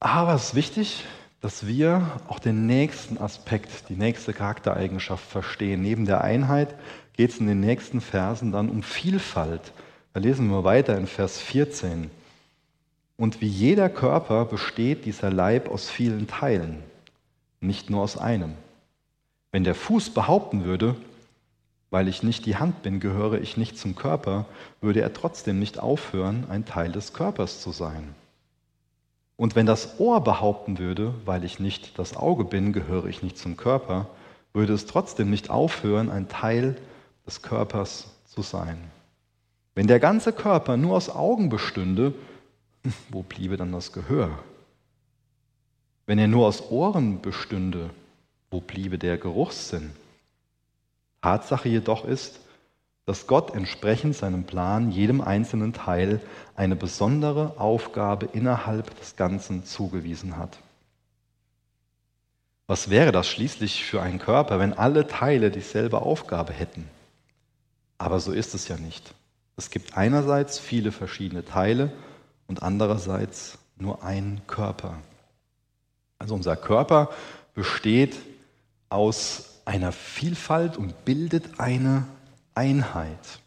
Aber 0.00 0.34
es 0.34 0.48
ist 0.48 0.54
wichtig, 0.54 1.04
dass 1.40 1.66
wir 1.66 2.20
auch 2.28 2.38
den 2.38 2.66
nächsten 2.66 3.18
Aspekt, 3.18 3.88
die 3.88 3.96
nächste 3.96 4.32
Charaktereigenschaft 4.32 5.24
verstehen. 5.24 5.82
Neben 5.82 6.06
der 6.06 6.22
Einheit 6.22 6.74
geht 7.12 7.30
es 7.30 7.38
in 7.38 7.46
den 7.46 7.60
nächsten 7.60 8.00
Versen 8.00 8.52
dann 8.52 8.70
um 8.70 8.82
Vielfalt. 8.82 9.72
Da 10.12 10.20
lesen 10.20 10.48
wir 10.48 10.64
weiter 10.64 10.96
in 10.96 11.06
Vers 11.06 11.38
14. 11.38 12.10
Und 13.16 13.40
wie 13.40 13.46
jeder 13.46 13.88
Körper 13.88 14.44
besteht 14.44 15.04
dieser 15.04 15.30
Leib 15.30 15.70
aus 15.70 15.88
vielen 15.88 16.26
Teilen, 16.26 16.82
nicht 17.60 17.90
nur 17.90 18.02
aus 18.02 18.16
einem. 18.16 18.54
Wenn 19.52 19.64
der 19.64 19.74
Fuß 19.74 20.10
behaupten 20.10 20.64
würde, 20.64 20.96
weil 21.94 22.08
ich 22.08 22.24
nicht 22.24 22.44
die 22.44 22.56
Hand 22.56 22.82
bin, 22.82 22.98
gehöre 22.98 23.40
ich 23.40 23.56
nicht 23.56 23.78
zum 23.78 23.94
Körper, 23.94 24.46
würde 24.80 25.00
er 25.00 25.14
trotzdem 25.14 25.60
nicht 25.60 25.78
aufhören, 25.78 26.44
ein 26.50 26.64
Teil 26.64 26.90
des 26.90 27.12
Körpers 27.12 27.60
zu 27.60 27.70
sein. 27.70 28.16
Und 29.36 29.54
wenn 29.54 29.64
das 29.64 30.00
Ohr 30.00 30.20
behaupten 30.20 30.80
würde, 30.80 31.14
weil 31.24 31.44
ich 31.44 31.60
nicht 31.60 31.96
das 31.96 32.16
Auge 32.16 32.42
bin, 32.42 32.72
gehöre 32.72 33.04
ich 33.04 33.22
nicht 33.22 33.38
zum 33.38 33.56
Körper, 33.56 34.08
würde 34.52 34.72
es 34.72 34.86
trotzdem 34.86 35.30
nicht 35.30 35.50
aufhören, 35.50 36.10
ein 36.10 36.28
Teil 36.28 36.76
des 37.28 37.42
Körpers 37.42 38.08
zu 38.26 38.42
sein. 38.42 38.76
Wenn 39.76 39.86
der 39.86 40.00
ganze 40.00 40.32
Körper 40.32 40.76
nur 40.76 40.96
aus 40.96 41.08
Augen 41.08 41.48
bestünde, 41.48 42.12
wo 43.08 43.22
bliebe 43.22 43.56
dann 43.56 43.70
das 43.70 43.92
Gehör? 43.92 44.36
Wenn 46.06 46.18
er 46.18 46.26
nur 46.26 46.48
aus 46.48 46.72
Ohren 46.72 47.20
bestünde, 47.20 47.90
wo 48.50 48.60
bliebe 48.60 48.98
der 48.98 49.16
Geruchssinn? 49.16 49.92
Tatsache 51.24 51.70
jedoch 51.70 52.04
ist, 52.04 52.40
dass 53.06 53.26
Gott 53.26 53.54
entsprechend 53.54 54.14
seinem 54.14 54.44
Plan 54.44 54.90
jedem 54.90 55.22
einzelnen 55.22 55.72
Teil 55.72 56.20
eine 56.54 56.76
besondere 56.76 57.58
Aufgabe 57.58 58.28
innerhalb 58.34 58.94
des 59.00 59.16
Ganzen 59.16 59.64
zugewiesen 59.64 60.36
hat. 60.36 60.58
Was 62.66 62.90
wäre 62.90 63.10
das 63.10 63.26
schließlich 63.26 63.86
für 63.86 64.02
ein 64.02 64.18
Körper, 64.18 64.58
wenn 64.58 64.74
alle 64.74 65.06
Teile 65.06 65.50
dieselbe 65.50 66.02
Aufgabe 66.02 66.52
hätten? 66.52 66.90
Aber 67.96 68.20
so 68.20 68.30
ist 68.30 68.52
es 68.52 68.68
ja 68.68 68.76
nicht. 68.76 69.14
Es 69.56 69.70
gibt 69.70 69.96
einerseits 69.96 70.58
viele 70.58 70.92
verschiedene 70.92 71.42
Teile 71.42 71.90
und 72.48 72.62
andererseits 72.62 73.56
nur 73.78 74.04
ein 74.04 74.42
Körper. 74.46 74.98
Also 76.18 76.34
unser 76.34 76.56
Körper 76.56 77.08
besteht 77.54 78.14
aus 78.90 79.53
einer 79.64 79.92
Vielfalt 79.92 80.76
und 80.76 81.04
bildet 81.04 81.58
eine 81.58 82.06
Einheit. 82.54 83.40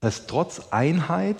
Das 0.00 0.14
heißt, 0.14 0.30
trotz 0.30 0.68
Einheit 0.70 1.36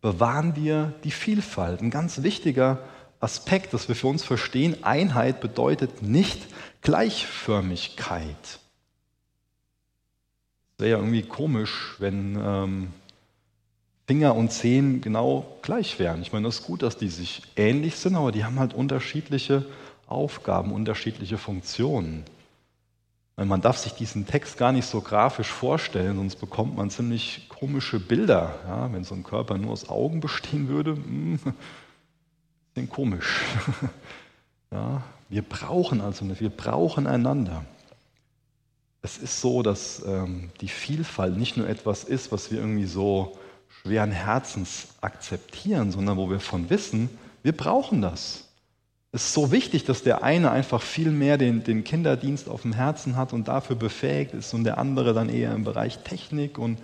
bewahren 0.00 0.56
wir 0.56 0.94
die 1.04 1.10
Vielfalt. 1.10 1.82
Ein 1.82 1.90
ganz 1.90 2.22
wichtiger 2.22 2.78
Aspekt, 3.20 3.74
dass 3.74 3.88
wir 3.88 3.96
für 3.96 4.06
uns 4.06 4.24
verstehen, 4.24 4.84
Einheit 4.84 5.40
bedeutet 5.40 6.02
nicht 6.02 6.46
Gleichförmigkeit. 6.82 8.36
Es 10.76 10.78
wäre 10.78 10.90
ja 10.90 10.96
irgendwie 10.98 11.22
komisch, 11.22 11.96
wenn 11.98 12.38
ähm, 12.40 12.88
Finger 14.06 14.36
und 14.36 14.52
Zehen 14.52 15.00
genau 15.00 15.58
gleich 15.62 15.98
wären. 15.98 16.22
Ich 16.22 16.32
meine, 16.32 16.46
das 16.46 16.60
ist 16.60 16.66
gut, 16.66 16.82
dass 16.82 16.96
die 16.96 17.08
sich 17.08 17.42
ähnlich 17.56 17.96
sind, 17.96 18.14
aber 18.14 18.30
die 18.30 18.44
haben 18.44 18.60
halt 18.60 18.72
unterschiedliche 18.72 19.66
Aufgaben, 20.06 20.72
unterschiedliche 20.72 21.36
Funktionen. 21.36 22.24
Man 23.46 23.60
darf 23.60 23.78
sich 23.78 23.92
diesen 23.92 24.26
Text 24.26 24.58
gar 24.58 24.72
nicht 24.72 24.86
so 24.86 25.00
grafisch 25.00 25.48
vorstellen, 25.48 26.16
sonst 26.16 26.36
bekommt 26.36 26.76
man 26.76 26.90
ziemlich 26.90 27.48
komische 27.48 28.00
Bilder. 28.00 28.58
Ja, 28.66 28.92
wenn 28.92 29.04
so 29.04 29.14
ein 29.14 29.22
Körper 29.22 29.56
nur 29.56 29.70
aus 29.70 29.88
Augen 29.88 30.18
bestehen 30.18 30.68
würde, 30.68 30.94
mh, 30.94 31.38
hm, 31.44 31.54
bisschen 32.74 32.88
komisch. 32.88 33.40
Ja, 34.70 35.02
wir 35.30 35.40
brauchen 35.40 36.02
also, 36.02 36.28
wir 36.40 36.50
brauchen 36.50 37.06
einander. 37.06 37.64
Es 39.00 39.16
ist 39.16 39.40
so, 39.40 39.62
dass 39.62 40.02
ähm, 40.06 40.50
die 40.60 40.68
Vielfalt 40.68 41.38
nicht 41.38 41.56
nur 41.56 41.66
etwas 41.66 42.04
ist, 42.04 42.32
was 42.32 42.50
wir 42.50 42.58
irgendwie 42.58 42.84
so 42.84 43.38
schweren 43.80 44.10
Herzens 44.10 44.88
akzeptieren, 45.00 45.90
sondern 45.90 46.18
wo 46.18 46.28
wir 46.28 46.40
von 46.40 46.68
wissen, 46.68 47.08
wir 47.42 47.56
brauchen 47.56 48.02
das. 48.02 48.47
Es 49.10 49.24
ist 49.24 49.34
so 49.34 49.50
wichtig, 49.50 49.84
dass 49.84 50.02
der 50.02 50.22
eine 50.22 50.50
einfach 50.50 50.82
viel 50.82 51.10
mehr 51.10 51.38
den, 51.38 51.64
den 51.64 51.82
Kinderdienst 51.82 52.48
auf 52.48 52.62
dem 52.62 52.74
Herzen 52.74 53.16
hat 53.16 53.32
und 53.32 53.48
dafür 53.48 53.76
befähigt 53.76 54.34
ist 54.34 54.52
und 54.52 54.64
der 54.64 54.76
andere 54.76 55.14
dann 55.14 55.30
eher 55.30 55.54
im 55.54 55.64
Bereich 55.64 55.98
Technik 56.00 56.58
und 56.58 56.78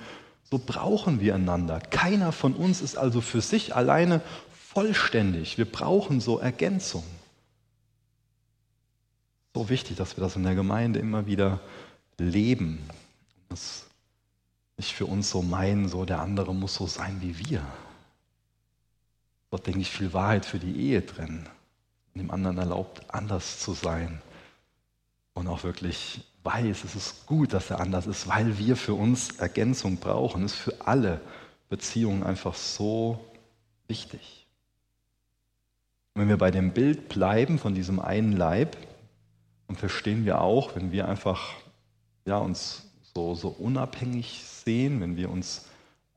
so 0.51 0.59
brauchen 0.59 1.21
wir 1.21 1.35
einander. 1.35 1.81
Keiner 1.81 2.33
von 2.33 2.55
uns 2.55 2.81
ist 2.81 2.97
also 2.97 3.21
für 3.21 3.43
sich 3.43 3.75
alleine 3.75 4.23
vollständig. 4.51 5.59
Wir 5.59 5.71
brauchen 5.71 6.21
so 6.21 6.39
Ergänzung. 6.39 7.05
So 9.55 9.69
wichtig, 9.69 9.97
dass 9.97 10.17
wir 10.17 10.25
das 10.25 10.37
in 10.37 10.45
der 10.45 10.55
Gemeinde 10.55 11.01
immer 11.01 11.27
wieder 11.27 11.61
leben. 12.19 12.79
Das 13.51 13.85
nicht 14.79 14.93
für 14.93 15.07
uns 15.07 15.31
so 15.31 15.43
meinen, 15.43 15.89
so 15.89 16.05
der 16.05 16.21
andere 16.21 16.55
muss 16.55 16.75
so 16.75 16.87
sein 16.87 17.19
wie 17.21 17.39
wir. 17.51 17.65
Dort 19.51 19.67
denke 19.67 19.81
ich 19.81 19.91
viel 19.91 20.13
Wahrheit 20.13 20.47
für 20.47 20.59
die 20.59 20.75
Ehe 20.77 21.03
drin 21.03 21.47
dem 22.21 22.31
anderen 22.31 22.59
erlaubt, 22.59 23.03
anders 23.09 23.61
zu 23.61 23.73
sein. 23.73 24.23
Und 25.35 25.49
auch 25.49 25.65
wirklich 25.65 26.23
weiß, 26.45 26.85
es 26.85 26.95
ist 26.95 27.27
gut, 27.27 27.53
dass 27.53 27.71
er 27.71 27.81
anders 27.81 28.07
ist, 28.07 28.29
weil 28.29 28.59
wir 28.59 28.77
für 28.77 28.95
uns 28.95 29.39
Ergänzung 29.39 29.97
brauchen. 29.97 30.43
Das 30.43 30.53
ist 30.53 30.59
für 30.59 30.87
alle 30.87 31.21
Beziehungen 31.69 32.23
einfach 32.23 32.55
so 32.55 33.25
wichtig. 33.89 34.47
Und 36.15 36.23
wenn 36.23 36.29
wir 36.29 36.39
bei 36.39 36.51
dem 36.51 36.73
Bild 36.73 37.09
bleiben 37.09 37.59
von 37.59 37.75
diesem 37.75 37.99
einen 37.99 38.33
Leib, 38.33 38.77
dann 39.67 39.77
verstehen 39.77 40.25
wir 40.25 40.41
auch, 40.41 40.77
wenn 40.77 40.93
wir 40.93 41.09
einfach 41.09 41.55
ja, 42.27 42.39
uns 42.39 42.87
so, 43.15 43.35
so 43.35 43.49
unabhängig 43.49 44.45
sehen, 44.45 45.01
wenn 45.01 45.17
wir 45.17 45.31
uns 45.31 45.67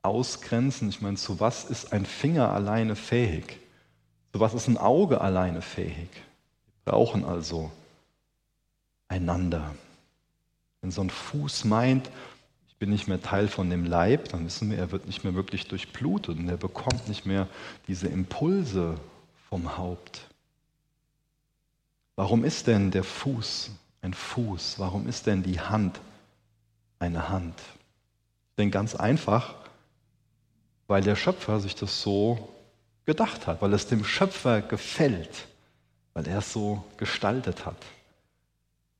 ausgrenzen, 0.02 0.88
ich 0.88 1.00
meine, 1.00 1.16
zu 1.16 1.40
was 1.40 1.64
ist 1.64 1.92
ein 1.92 2.06
Finger 2.06 2.52
alleine 2.52 2.94
fähig? 2.94 3.58
Zu 4.32 4.40
was 4.40 4.54
ist 4.54 4.68
ein 4.68 4.78
Auge 4.78 5.20
alleine 5.20 5.62
fähig? 5.62 6.08
Wir 6.84 6.92
brauchen 6.92 7.24
also 7.24 7.70
einander. 9.08 9.74
Wenn 10.80 10.90
so 10.90 11.00
ein 11.00 11.10
Fuß 11.10 11.64
meint, 11.64 12.10
ich 12.68 12.76
bin 12.76 12.90
nicht 12.90 13.08
mehr 13.08 13.20
Teil 13.20 13.48
von 13.48 13.70
dem 13.70 13.84
Leib, 13.84 14.28
dann 14.28 14.44
wissen 14.44 14.70
wir, 14.70 14.78
er 14.78 14.92
wird 14.92 15.06
nicht 15.06 15.24
mehr 15.24 15.34
wirklich 15.34 15.66
durchblutet 15.66 16.38
und 16.38 16.48
er 16.48 16.56
bekommt 16.56 17.08
nicht 17.08 17.26
mehr 17.26 17.48
diese 17.88 18.06
Impulse 18.06 19.00
vom 19.48 19.76
Haupt. 19.76 20.20
Warum 22.14 22.44
ist 22.44 22.66
denn 22.66 22.90
der 22.90 23.04
Fuß 23.04 23.70
ein 24.02 24.14
Fuß? 24.14 24.78
Warum 24.78 25.08
ist 25.08 25.26
denn 25.26 25.42
die 25.42 25.60
Hand 25.60 26.00
eine 26.98 27.28
Hand? 27.28 27.54
Denke 28.58 28.74
ganz 28.74 28.94
einfach, 28.94 29.54
weil 30.86 31.02
der 31.02 31.16
Schöpfer 31.16 31.60
sich 31.60 31.74
das 31.74 32.02
so 32.02 32.48
gedacht 33.08 33.46
hat, 33.46 33.62
weil 33.62 33.72
es 33.72 33.86
dem 33.86 34.04
Schöpfer 34.04 34.60
gefällt, 34.60 35.48
weil 36.12 36.28
er 36.28 36.40
es 36.40 36.52
so 36.52 36.84
gestaltet 36.98 37.64
hat. 37.64 37.78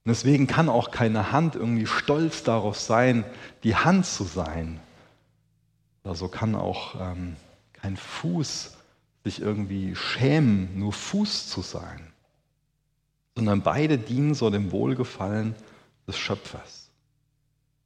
Und 0.05 0.09
deswegen 0.13 0.47
kann 0.47 0.71
auch 0.71 0.91
keine 0.91 1.31
Hand 1.31 1.57
irgendwie 1.57 1.87
stolz 1.87 2.43
darauf 2.43 2.81
sein, 2.81 3.23
die 3.65 3.77
Hand 3.77 4.07
zu 4.07 4.25
sein. 4.25 4.81
Oder 6.05 6.15
so 6.15 6.29
kann 6.29 6.55
auch 6.55 6.95
ähm, 6.99 7.37
kein 7.75 7.99
Fuß 7.99 8.79
sich 9.25 9.43
irgendwie 9.43 9.95
schämen, 9.95 10.79
nur 10.79 10.95
Fuß 10.95 11.51
zu 11.51 11.61
sein. 11.61 12.11
Sondern 13.37 13.61
beide 13.61 13.99
dienen 13.99 14.33
so 14.33 14.49
dem 14.49 14.73
Wohlgefallen 14.73 15.55
des 16.07 16.17
Schöpfers. 16.17 16.89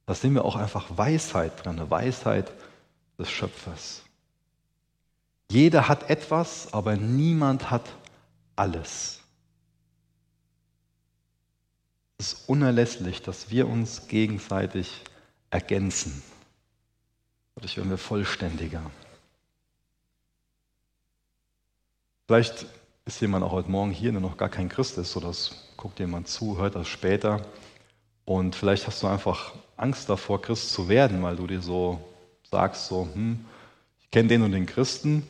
Da 0.05 0.15
sehen 0.15 0.35
wir 0.35 0.45
auch 0.45 0.55
einfach 0.55 0.85
Weisheit 0.95 1.65
dran, 1.65 1.77
eine 1.77 1.91
Weisheit 1.91 2.49
des 3.19 3.29
Schöpfers. 3.29 4.02
Jeder 5.53 5.87
hat 5.87 6.09
etwas, 6.09 6.73
aber 6.73 6.95
niemand 6.95 7.69
hat 7.69 7.87
alles. 8.55 9.19
Es 12.17 12.33
ist 12.33 12.49
unerlässlich, 12.49 13.21
dass 13.21 13.51
wir 13.51 13.67
uns 13.67 14.07
gegenseitig 14.07 15.03
ergänzen. 15.51 16.23
Dadurch 17.53 17.77
werden 17.77 17.91
wir 17.91 17.99
vollständiger. 17.99 18.81
Vielleicht 22.25 22.65
ist 23.05 23.21
jemand 23.21 23.45
auch 23.45 23.51
heute 23.51 23.69
Morgen 23.69 23.91
hier, 23.91 24.11
der 24.11 24.21
noch 24.21 24.37
gar 24.37 24.49
kein 24.49 24.69
Christ 24.69 24.97
ist, 24.97 25.15
oder 25.15 25.29
es 25.29 25.67
guckt 25.77 25.99
jemand 25.99 26.27
zu, 26.27 26.57
hört 26.57 26.73
das 26.73 26.87
später. 26.87 27.45
Und 28.25 28.55
vielleicht 28.55 28.87
hast 28.87 29.03
du 29.03 29.07
einfach 29.07 29.53
Angst 29.77 30.09
davor, 30.09 30.41
Christ 30.41 30.71
zu 30.73 30.89
werden, 30.89 31.21
weil 31.21 31.35
du 31.35 31.45
dir 31.45 31.61
so 31.61 32.03
sagst, 32.49 32.87
so, 32.87 33.07
hm, 33.13 33.45
ich 34.01 34.09
kenne 34.09 34.29
den 34.29 34.41
und 34.41 34.53
den 34.53 34.65
Christen, 34.65 35.27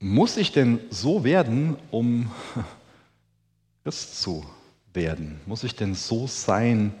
muss 0.00 0.36
ich 0.36 0.52
denn 0.52 0.80
so 0.90 1.24
werden, 1.24 1.76
um 1.90 2.30
Christ 3.84 4.20
zu 4.20 4.44
werden? 4.92 5.40
Muss 5.46 5.64
ich 5.64 5.74
denn 5.74 5.94
so 5.94 6.26
sein 6.26 6.94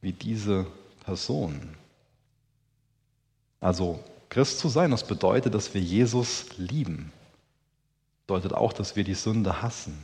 wie 0.00 0.12
diese 0.12 0.66
Person? 1.04 1.76
Also 3.60 4.02
Christ 4.28 4.58
zu 4.58 4.68
sein, 4.68 4.90
das 4.90 5.06
bedeutet, 5.06 5.54
dass 5.54 5.72
wir 5.72 5.80
Jesus 5.80 6.46
lieben. 6.58 7.12
Bedeutet 8.26 8.54
auch, 8.54 8.72
dass 8.72 8.96
wir 8.96 9.04
die 9.04 9.14
Sünde 9.14 9.62
hassen. 9.62 9.96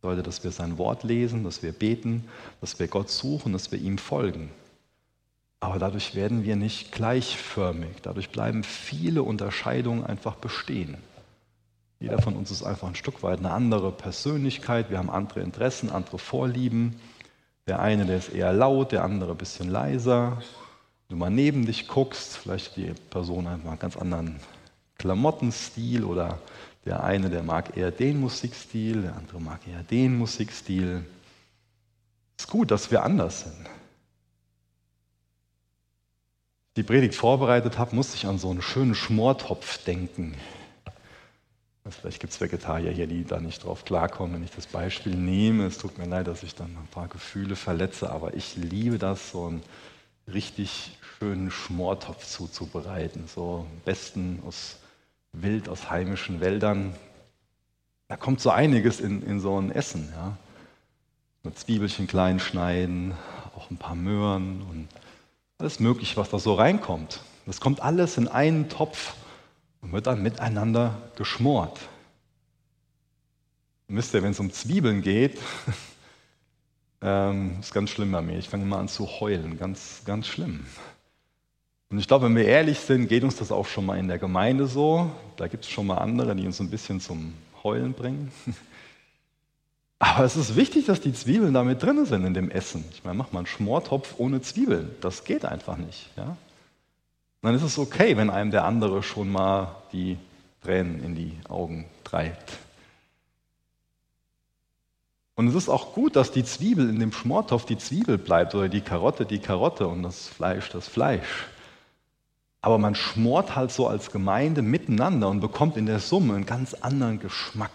Bedeutet, 0.00 0.26
dass 0.26 0.44
wir 0.44 0.50
sein 0.50 0.78
Wort 0.78 1.04
lesen, 1.04 1.44
dass 1.44 1.62
wir 1.62 1.72
beten, 1.72 2.28
dass 2.60 2.78
wir 2.78 2.88
Gott 2.88 3.10
suchen, 3.10 3.52
dass 3.52 3.72
wir 3.72 3.78
ihm 3.78 3.98
folgen. 3.98 4.50
Aber 5.60 5.78
dadurch 5.78 6.14
werden 6.14 6.44
wir 6.44 6.56
nicht 6.56 6.92
gleichförmig. 6.92 8.02
Dadurch 8.02 8.28
bleiben 8.28 8.64
viele 8.64 9.22
Unterscheidungen 9.22 10.04
einfach 10.04 10.34
bestehen. 10.34 10.98
Jeder 12.00 12.20
von 12.20 12.36
uns 12.36 12.50
ist 12.50 12.62
einfach 12.62 12.88
ein 12.88 12.94
Stück 12.94 13.22
weit 13.22 13.38
eine 13.38 13.50
andere 13.50 13.92
Persönlichkeit. 13.92 14.90
Wir 14.90 14.98
haben 14.98 15.10
andere 15.10 15.40
Interessen, 15.40 15.90
andere 15.90 16.18
Vorlieben. 16.18 17.00
Der 17.66 17.80
eine, 17.80 18.04
der 18.04 18.18
ist 18.18 18.28
eher 18.28 18.52
laut, 18.52 18.92
der 18.92 19.04
andere 19.04 19.32
ein 19.32 19.38
bisschen 19.38 19.70
leiser. 19.70 20.42
Wenn 21.08 21.18
du 21.18 21.24
mal 21.24 21.30
neben 21.30 21.66
dich 21.66 21.88
guckst, 21.88 22.36
vielleicht 22.36 22.76
die 22.76 22.92
Person 23.10 23.46
einfach 23.46 23.70
einen 23.70 23.78
ganz 23.78 23.96
anderen 23.96 24.40
Klamottenstil 24.98 26.04
oder 26.04 26.38
der 26.84 27.02
eine, 27.02 27.30
der 27.30 27.42
mag 27.42 27.76
eher 27.76 27.90
den 27.90 28.20
Musikstil, 28.20 29.02
der 29.02 29.16
andere 29.16 29.40
mag 29.40 29.66
eher 29.66 29.82
den 29.82 30.18
Musikstil. 30.18 31.04
Es 32.36 32.44
ist 32.44 32.50
gut, 32.50 32.70
dass 32.70 32.90
wir 32.90 33.02
anders 33.02 33.42
sind. 33.42 33.66
Die 36.76 36.82
Predigt 36.82 37.14
vorbereitet 37.14 37.78
habe, 37.78 37.94
musste 37.94 38.16
ich 38.16 38.26
an 38.26 38.38
so 38.38 38.50
einen 38.50 38.60
schönen 38.60 38.94
Schmortopf 38.94 39.84
denken. 39.84 40.34
Vielleicht 41.90 42.20
gibt 42.20 42.32
es 42.32 42.40
Vegetarier 42.40 42.90
hier, 42.92 43.06
die 43.06 43.24
da 43.24 43.40
nicht 43.40 43.62
drauf 43.62 43.84
klarkommen, 43.84 44.36
wenn 44.36 44.44
ich 44.44 44.50
das 44.50 44.66
Beispiel 44.66 45.14
nehme. 45.14 45.66
Es 45.66 45.76
tut 45.76 45.98
mir 45.98 46.06
leid, 46.06 46.26
dass 46.26 46.42
ich 46.42 46.54
dann 46.54 46.70
ein 46.70 46.88
paar 46.90 47.08
Gefühle 47.08 47.56
verletze, 47.56 48.10
aber 48.10 48.34
ich 48.34 48.56
liebe 48.56 48.98
das, 48.98 49.32
so 49.32 49.46
einen 49.46 49.62
richtig 50.32 50.96
schönen 51.18 51.50
Schmortopf 51.50 52.26
zuzubereiten. 52.26 53.28
So 53.28 53.66
am 53.70 53.80
besten 53.84 54.42
aus 54.46 54.78
Wild, 55.32 55.68
aus 55.68 55.90
heimischen 55.90 56.40
Wäldern. 56.40 56.94
Da 58.08 58.16
kommt 58.16 58.40
so 58.40 58.48
einiges 58.48 59.00
in, 59.00 59.22
in 59.22 59.40
so 59.40 59.60
ein 59.60 59.70
Essen. 59.70 60.10
Ja. 60.16 60.38
Mit 61.42 61.58
Zwiebelchen 61.58 62.06
klein 62.06 62.40
schneiden, 62.40 63.12
auch 63.54 63.70
ein 63.70 63.76
paar 63.76 63.94
Möhren 63.94 64.62
und 64.62 64.88
alles 65.58 65.80
Mögliche, 65.80 66.16
was 66.16 66.30
da 66.30 66.38
so 66.38 66.54
reinkommt. 66.54 67.20
Das 67.44 67.60
kommt 67.60 67.80
alles 67.80 68.16
in 68.16 68.26
einen 68.26 68.70
Topf 68.70 69.14
und 69.84 69.92
wird 69.92 70.06
dann 70.06 70.22
miteinander 70.22 70.96
geschmort. 71.16 71.78
Wisst 73.86 74.14
ihr, 74.14 74.22
wenn 74.22 74.32
es 74.32 74.40
um 74.40 74.50
Zwiebeln 74.50 75.02
geht, 75.02 75.38
ähm, 77.02 77.58
ist 77.60 77.72
ganz 77.72 77.90
schlimm 77.90 78.10
bei 78.10 78.22
mir. 78.22 78.38
Ich 78.38 78.48
fange 78.48 78.64
immer 78.64 78.78
an 78.78 78.88
zu 78.88 79.06
heulen, 79.06 79.58
ganz, 79.58 80.02
ganz 80.06 80.26
schlimm. 80.26 80.64
Und 81.90 81.98
ich 81.98 82.08
glaube, 82.08 82.24
wenn 82.26 82.34
wir 82.34 82.46
ehrlich 82.46 82.80
sind, 82.80 83.08
geht 83.08 83.22
uns 83.22 83.36
das 83.36 83.52
auch 83.52 83.66
schon 83.66 83.86
mal 83.86 83.98
in 83.98 84.08
der 84.08 84.18
Gemeinde 84.18 84.66
so. 84.66 85.12
Da 85.36 85.46
gibt 85.48 85.64
es 85.64 85.70
schon 85.70 85.86
mal 85.86 85.98
andere, 85.98 86.34
die 86.34 86.46
uns 86.46 86.58
ein 86.60 86.70
bisschen 86.70 86.98
zum 87.00 87.34
Heulen 87.62 87.92
bringen. 87.92 88.32
Aber 89.98 90.24
es 90.24 90.34
ist 90.34 90.56
wichtig, 90.56 90.86
dass 90.86 91.00
die 91.00 91.12
Zwiebeln 91.12 91.54
damit 91.54 91.82
drin 91.82 92.04
sind 92.04 92.24
in 92.24 92.34
dem 92.34 92.50
Essen. 92.50 92.84
Ich 92.90 93.04
meine, 93.04 93.16
mach 93.16 93.32
mal 93.32 93.40
einen 93.40 93.46
Schmortopf 93.46 94.14
ohne 94.18 94.40
Zwiebeln. 94.40 94.90
Das 95.02 95.24
geht 95.24 95.44
einfach 95.44 95.76
nicht. 95.76 96.10
Ja? 96.16 96.36
Dann 97.44 97.54
ist 97.54 97.62
es 97.62 97.78
okay, 97.78 98.16
wenn 98.16 98.30
einem 98.30 98.50
der 98.50 98.64
andere 98.64 99.02
schon 99.02 99.30
mal 99.30 99.76
die 99.92 100.18
Tränen 100.62 101.02
in 101.04 101.14
die 101.14 101.38
Augen 101.48 101.86
treibt. 102.02 102.58
Und 105.36 105.48
es 105.48 105.54
ist 105.54 105.68
auch 105.68 105.94
gut, 105.94 106.16
dass 106.16 106.30
die 106.30 106.44
Zwiebel 106.44 106.88
in 106.88 107.00
dem 107.00 107.12
Schmortopf 107.12 107.66
die 107.66 107.76
Zwiebel 107.76 108.18
bleibt 108.18 108.54
oder 108.54 108.68
die 108.68 108.80
Karotte 108.80 109.26
die 109.26 109.40
Karotte 109.40 109.88
und 109.88 110.02
das 110.02 110.28
Fleisch 110.28 110.70
das 110.70 110.86
Fleisch. 110.88 111.46
Aber 112.60 112.78
man 112.78 112.94
schmort 112.94 113.56
halt 113.56 113.72
so 113.72 113.88
als 113.88 114.10
Gemeinde 114.10 114.62
miteinander 114.62 115.28
und 115.28 115.40
bekommt 115.40 115.76
in 115.76 115.86
der 115.86 115.98
Summe 115.98 116.34
einen 116.34 116.46
ganz 116.46 116.72
anderen 116.72 117.18
Geschmack. 117.18 117.72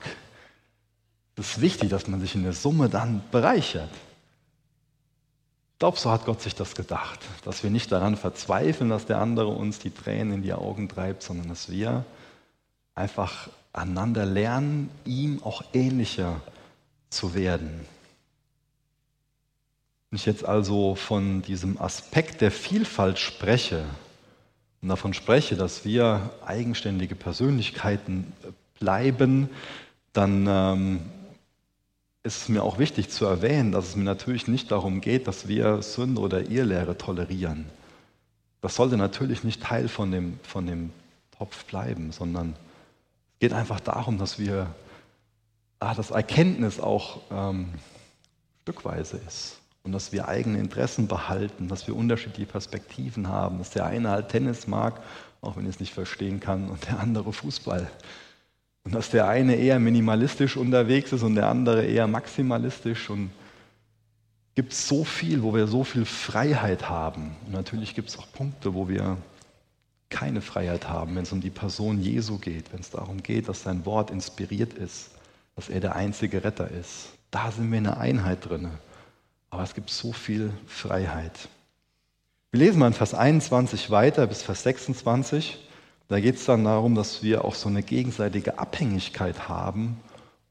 Es 1.36 1.52
ist 1.52 1.62
wichtig, 1.62 1.90
dass 1.90 2.08
man 2.08 2.22
sich 2.22 2.34
in 2.34 2.44
der 2.44 2.54
Summe 2.54 2.90
dann 2.90 3.22
bereichert. 3.32 3.92
Glaube, 5.80 5.98
so 5.98 6.12
hat 6.12 6.26
Gott 6.26 6.42
sich 6.42 6.56
das 6.56 6.76
gedacht, 6.76 7.22
dass 7.46 7.64
wir 7.64 7.70
nicht 7.70 7.90
daran 7.94 8.18
verzweifeln, 8.18 8.90
dass 8.90 9.06
der 9.06 9.20
andere 9.20 9.48
uns 9.48 9.80
die 9.80 9.92
Tränen 9.92 10.34
in 10.34 10.42
die 10.42 10.54
Augen 10.54 10.90
treibt, 10.90 11.24
sondern 11.24 11.48
dass 11.48 11.72
wir 11.72 12.04
einfach 12.96 13.48
einander 13.72 14.26
lernen, 14.26 14.92
ihm 15.06 15.42
auch 15.42 15.64
ähnlicher 15.72 16.42
zu 17.10 17.34
werden. 17.34 17.86
Wenn 20.10 20.18
ich 20.18 20.26
jetzt 20.26 20.44
also 20.44 20.96
von 20.96 21.44
diesem 21.44 21.80
Aspekt 21.80 22.42
der 22.42 22.52
Vielfalt 22.52 23.18
spreche 23.18 23.86
und 24.82 24.90
davon 24.90 25.14
spreche, 25.14 25.56
dass 25.56 25.86
wir 25.86 26.30
eigenständige 26.46 27.16
Persönlichkeiten 27.16 28.34
bleiben, 28.80 29.50
dann 30.12 30.46
ähm, 30.46 31.02
ist 32.30 32.44
es 32.44 32.50
mir 32.50 32.64
auch 32.64 32.78
wichtig 32.78 33.10
zu 33.10 33.26
erwähnen, 33.26 33.72
dass 33.72 33.88
es 33.88 33.96
mir 33.96 34.04
natürlich 34.04 34.48
nicht 34.48 34.70
darum 34.70 35.02
geht, 35.02 35.28
dass 35.28 35.48
wir 35.48 35.82
Sünde 35.82 36.22
oder 36.22 36.48
Irrlehre 36.48 36.96
tolerieren. 36.96 37.66
Das 38.62 38.76
sollte 38.76 38.98
natürlich 38.98 39.44
nicht 39.44 39.64
Teil 39.64 39.88
von 39.88 40.12
dem, 40.12 40.40
von 40.44 40.68
dem 40.68 40.92
Topf 41.36 41.66
bleiben, 41.66 42.12
sondern 42.12 42.52
es 43.34 43.40
geht 43.40 43.54
einfach 43.54 43.80
darum, 43.80 44.20
dass 44.20 44.38
wir, 44.38 44.68
ah, 45.80 45.96
das 45.96 46.12
Erkenntnis 46.12 46.80
auch 46.80 47.22
ähm, 47.32 47.70
stückweise 48.62 49.20
ist 49.26 49.58
und 49.82 49.92
dass 49.92 50.12
wir 50.12 50.28
eigene 50.28 50.60
Interessen 50.60 51.08
behalten, 51.08 51.68
dass 51.68 51.88
wir 51.88 51.96
unterschiedliche 51.96 52.52
Perspektiven 52.52 53.28
haben, 53.28 53.58
dass 53.58 53.72
der 53.72 53.88
eine 53.88 54.10
halt 54.10 54.30
Tennis 54.30 54.68
mag, 54.68 55.02
auch 55.42 55.58
wenn 55.58 55.64
ich 55.64 55.76
es 55.76 55.80
nicht 55.80 55.96
verstehen 55.96 56.40
kann, 56.40 56.70
und 56.70 56.86
der 56.86 57.00
andere 57.00 57.34
Fußball. 57.34 57.90
Und 58.84 58.96
dass 58.96 59.10
der 59.10 59.28
eine 59.28 59.56
eher 59.56 59.80
minimalistisch 59.80 60.58
unterwegs 60.58 61.12
ist 61.12 61.24
und 61.24 61.36
der 61.36 61.48
andere 61.48 61.86
eher 61.86 62.08
maximalistisch. 62.08 63.10
Und 63.10 63.30
es 64.50 64.56
gibt 64.56 64.74
so 64.74 65.04
viel, 65.04 65.44
wo 65.44 65.54
wir 65.54 65.68
so 65.68 65.84
viel 65.84 66.06
Freiheit 66.06 66.90
haben. 66.90 67.36
Und 67.46 67.54
natürlich 67.54 67.96
gibt 67.96 68.10
es 68.10 68.18
auch 68.18 68.32
Punkte, 68.32 68.74
wo 68.74 68.88
wir 68.88 69.18
keine 70.10 70.42
Freiheit 70.42 70.90
haben, 70.90 71.16
wenn 71.16 71.24
es 71.24 71.32
um 71.32 71.42
die 71.42 71.52
Person 71.52 72.02
Jesu 72.02 72.40
geht, 72.40 72.74
wenn 72.74 72.80
es 72.80 72.90
darum 72.90 73.22
geht, 73.22 73.48
dass 73.48 73.64
sein 73.64 73.86
Wort 73.86 74.10
inspiriert 74.10 74.74
ist, 74.74 75.12
dass 75.56 75.70
er 75.70 75.80
der 75.80 75.96
einzige 75.96 76.44
Retter 76.44 76.70
ist. 76.70 77.10
Da 77.32 77.52
sind 77.52 77.72
wir 77.72 77.78
in 77.78 77.88
einer 77.88 78.00
Einheit 78.00 78.50
drin. 78.50 78.70
Aber 79.52 79.64
es 79.64 79.74
gibt 79.74 79.90
so 79.90 80.14
viel 80.14 80.52
Freiheit. 80.68 81.50
Wir 82.52 82.62
lesen 82.62 82.80
mal 82.80 82.88
in 82.88 82.94
Vers 82.94 83.14
21 83.14 83.92
weiter 83.92 84.26
bis 84.26 84.42
Vers 84.42 84.64
26. 84.64 85.60
Da 86.10 86.20
geht 86.20 86.36
es 86.36 86.46
dann 86.46 86.64
darum, 86.64 86.96
dass 86.96 87.22
wir 87.22 87.46
auch 87.46 87.54
so 87.54 87.70
eine 87.70 87.84
gegenseitige 87.84 88.58
Abhängigkeit 88.58 89.48
haben 89.48 90.00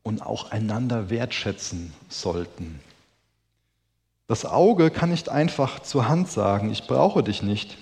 und 0.04 0.22
auch 0.22 0.52
einander 0.52 1.10
wertschätzen 1.10 1.92
sollten. 2.08 2.80
Das 4.28 4.44
Auge 4.44 4.90
kann 4.90 5.10
nicht 5.10 5.28
einfach 5.28 5.80
zur 5.80 6.08
Hand 6.08 6.30
sagen, 6.30 6.70
ich 6.70 6.86
brauche 6.86 7.24
dich 7.24 7.42
nicht. 7.42 7.76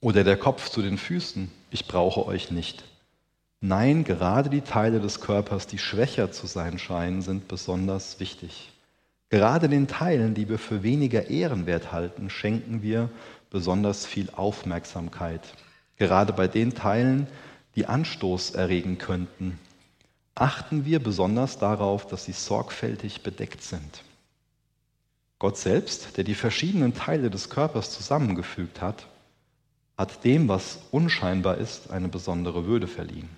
Oder 0.00 0.22
der 0.22 0.36
Kopf 0.36 0.68
zu 0.68 0.82
den 0.82 0.98
Füßen, 0.98 1.50
ich 1.70 1.88
brauche 1.88 2.26
euch 2.26 2.50
nicht. 2.50 2.84
Nein, 3.62 4.04
gerade 4.04 4.50
die 4.50 4.60
Teile 4.60 5.00
des 5.00 5.20
Körpers, 5.20 5.66
die 5.66 5.78
schwächer 5.78 6.30
zu 6.30 6.46
sein 6.46 6.78
scheinen, 6.78 7.22
sind 7.22 7.48
besonders 7.48 8.20
wichtig. 8.20 8.70
Gerade 9.30 9.68
den 9.68 9.88
Teilen, 9.88 10.34
die 10.34 10.48
wir 10.48 10.58
für 10.58 10.82
weniger 10.82 11.30
ehrenwert 11.30 11.90
halten, 11.90 12.28
schenken 12.28 12.82
wir 12.82 13.08
besonders 13.50 14.04
viel 14.04 14.28
Aufmerksamkeit. 14.30 15.42
Gerade 16.00 16.32
bei 16.32 16.48
den 16.48 16.72
Teilen, 16.72 17.26
die 17.76 17.84
Anstoß 17.84 18.52
erregen 18.52 18.96
könnten, 18.96 19.58
achten 20.34 20.86
wir 20.86 20.98
besonders 20.98 21.58
darauf, 21.58 22.06
dass 22.06 22.24
sie 22.24 22.32
sorgfältig 22.32 23.22
bedeckt 23.22 23.62
sind. 23.62 24.02
Gott 25.38 25.58
selbst, 25.58 26.16
der 26.16 26.24
die 26.24 26.34
verschiedenen 26.34 26.94
Teile 26.94 27.28
des 27.28 27.50
Körpers 27.50 27.90
zusammengefügt 27.90 28.80
hat, 28.80 29.08
hat 29.98 30.24
dem, 30.24 30.48
was 30.48 30.78
unscheinbar 30.90 31.58
ist, 31.58 31.90
eine 31.90 32.08
besondere 32.08 32.64
Würde 32.64 32.88
verliehen. 32.88 33.28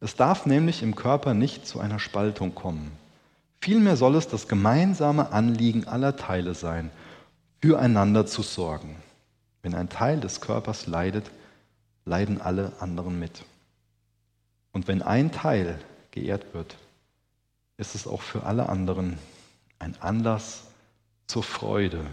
Es 0.00 0.14
darf 0.16 0.44
nämlich 0.44 0.82
im 0.82 0.94
Körper 0.94 1.32
nicht 1.32 1.66
zu 1.66 1.80
einer 1.80 1.98
Spaltung 1.98 2.54
kommen. 2.54 2.92
Vielmehr 3.58 3.96
soll 3.96 4.16
es 4.16 4.28
das 4.28 4.48
gemeinsame 4.48 5.32
Anliegen 5.32 5.88
aller 5.88 6.14
Teile 6.14 6.52
sein, 6.52 6.90
füreinander 7.62 8.26
zu 8.26 8.42
sorgen. 8.42 8.96
Wenn 9.62 9.74
ein 9.74 9.88
Teil 9.88 10.20
des 10.20 10.42
Körpers 10.42 10.86
leidet, 10.86 11.30
leiden 12.10 12.40
alle 12.40 12.72
anderen 12.80 13.18
mit. 13.18 13.44
Und 14.72 14.88
wenn 14.88 15.00
ein 15.00 15.30
Teil 15.30 15.78
geehrt 16.10 16.52
wird, 16.52 16.76
ist 17.76 17.94
es 17.94 18.06
auch 18.06 18.20
für 18.20 18.42
alle 18.42 18.68
anderen 18.68 19.16
ein 19.78 19.94
Anlass 20.00 20.64
zur 21.28 21.44
Freude. 21.44 22.04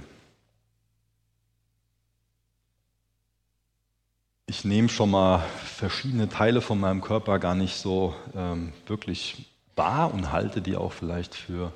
Ich 4.46 4.64
nehme 4.64 4.88
schon 4.88 5.12
mal 5.12 5.40
verschiedene 5.66 6.30
Teile 6.30 6.62
von 6.62 6.80
meinem 6.80 7.02
Körper 7.02 7.40
gar 7.40 7.56
nicht 7.56 7.76
so 7.76 8.16
ähm, 8.36 8.72
wirklich 8.86 9.48
wahr 9.76 10.14
und 10.14 10.32
halte 10.32 10.62
die 10.62 10.78
auch 10.78 10.94
vielleicht 10.94 11.34
für 11.34 11.74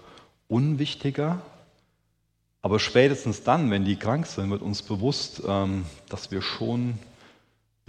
unwichtiger. 0.47 1.41
Aber 2.61 2.79
spätestens 2.79 3.43
dann, 3.43 3.71
wenn 3.71 3.83
die 3.83 3.95
krank 3.95 4.27
sind, 4.27 4.51
wird 4.51 4.61
uns 4.61 4.83
bewusst, 4.83 5.41
ähm, 5.45 5.85
dass 6.07 6.29
wir 6.29 6.43
schon, 6.43 6.99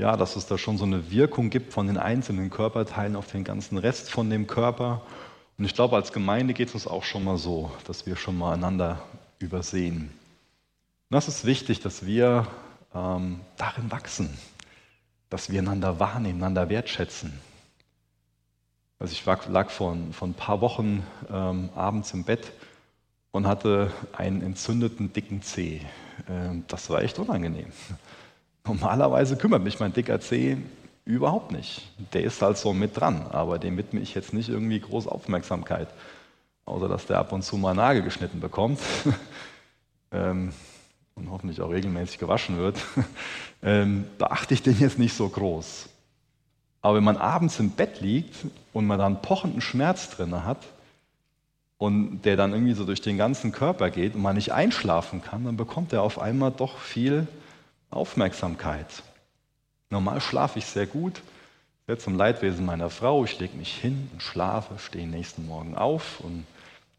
ja, 0.02 0.16
dass 0.16 0.34
es 0.34 0.46
da 0.46 0.58
schon 0.58 0.78
so 0.78 0.84
eine 0.84 1.12
Wirkung 1.12 1.48
gibt 1.48 1.72
von 1.72 1.86
den 1.86 1.96
einzelnen 1.96 2.50
Körperteilen 2.50 3.14
auf 3.14 3.30
den 3.30 3.44
ganzen 3.44 3.78
Rest 3.78 4.10
von 4.10 4.28
dem 4.30 4.48
Körper. 4.48 5.02
Und 5.56 5.64
ich 5.64 5.74
glaube, 5.74 5.94
als 5.94 6.12
Gemeinde 6.12 6.54
geht 6.54 6.68
es 6.68 6.74
uns 6.74 6.88
auch 6.88 7.04
schon 7.04 7.22
mal 7.22 7.38
so, 7.38 7.70
dass 7.86 8.04
wir 8.04 8.16
schon 8.16 8.36
mal 8.36 8.52
einander 8.52 9.00
übersehen. 9.38 10.10
Und 11.08 11.14
das 11.14 11.28
ist 11.28 11.44
wichtig, 11.44 11.78
dass 11.82 12.04
wir 12.04 12.48
ähm, 12.92 13.42
darin 13.56 13.92
wachsen, 13.92 14.36
dass 15.30 15.50
wir 15.52 15.60
einander 15.60 16.00
wahrnehmen, 16.00 16.40
einander 16.40 16.68
wertschätzen. 16.68 17.32
Also 18.98 19.12
ich 19.12 19.24
lag 19.24 19.70
vor, 19.70 19.96
vor 20.10 20.26
ein 20.26 20.34
paar 20.34 20.60
Wochen 20.60 21.06
ähm, 21.30 21.70
abends 21.76 22.12
im 22.12 22.24
Bett 22.24 22.50
und 23.30 23.46
hatte 23.46 23.92
einen 24.12 24.42
entzündeten 24.42 25.12
dicken 25.12 25.42
Zeh. 25.42 25.80
Ähm, 26.28 26.64
das 26.66 26.90
war 26.90 27.02
echt 27.02 27.20
unangenehm. 27.20 27.70
Normalerweise 28.64 29.36
kümmert 29.36 29.62
mich 29.62 29.80
mein 29.80 29.92
dicker 29.92 30.20
Zeh 30.20 30.56
überhaupt 31.04 31.50
nicht. 31.50 31.82
Der 32.12 32.22
ist 32.22 32.40
halt 32.42 32.56
so 32.56 32.72
mit 32.72 32.98
dran, 32.98 33.26
aber 33.30 33.58
dem 33.58 33.76
widme 33.76 34.00
ich 34.00 34.14
jetzt 34.14 34.32
nicht 34.32 34.48
irgendwie 34.48 34.78
große 34.78 35.10
Aufmerksamkeit. 35.10 35.88
Außer 36.64 36.88
dass 36.88 37.06
der 37.06 37.18
ab 37.18 37.32
und 37.32 37.42
zu 37.42 37.56
mal 37.56 37.74
Nagel 37.74 38.02
geschnitten 38.02 38.40
bekommt. 38.40 38.78
ähm, 40.12 40.52
und 41.14 41.30
hoffentlich 41.30 41.60
auch 41.60 41.70
regelmäßig 41.70 42.18
gewaschen 42.18 42.56
wird, 42.56 42.78
ähm, 43.62 44.04
beachte 44.18 44.54
ich 44.54 44.62
den 44.62 44.78
jetzt 44.78 44.98
nicht 44.98 45.14
so 45.14 45.28
groß. 45.28 45.88
Aber 46.80 46.96
wenn 46.96 47.04
man 47.04 47.16
abends 47.16 47.58
im 47.60 47.70
Bett 47.70 48.00
liegt 48.00 48.34
und 48.72 48.86
man 48.86 48.98
dann 48.98 49.22
pochenden 49.22 49.60
Schmerz 49.60 50.10
drin 50.10 50.44
hat 50.44 50.58
und 51.78 52.22
der 52.22 52.36
dann 52.36 52.52
irgendwie 52.52 52.74
so 52.74 52.84
durch 52.84 53.00
den 53.00 53.18
ganzen 53.18 53.52
Körper 53.52 53.90
geht 53.90 54.14
und 54.14 54.22
man 54.22 54.36
nicht 54.36 54.52
einschlafen 54.52 55.22
kann, 55.22 55.44
dann 55.44 55.56
bekommt 55.56 55.92
er 55.92 56.02
auf 56.02 56.18
einmal 56.20 56.50
doch 56.50 56.78
viel 56.78 57.28
Aufmerksamkeit. 57.92 59.02
Normal 59.90 60.20
schlafe 60.20 60.58
ich 60.58 60.66
sehr 60.66 60.86
gut, 60.86 61.22
werde 61.86 62.00
zum 62.00 62.16
Leidwesen 62.16 62.64
meiner 62.64 62.90
Frau, 62.90 63.24
ich 63.24 63.38
lege 63.38 63.56
mich 63.56 63.74
hin 63.74 64.08
und 64.12 64.22
schlafe, 64.22 64.78
stehe 64.78 65.06
nächsten 65.06 65.46
Morgen 65.46 65.76
auf 65.76 66.20
und 66.20 66.46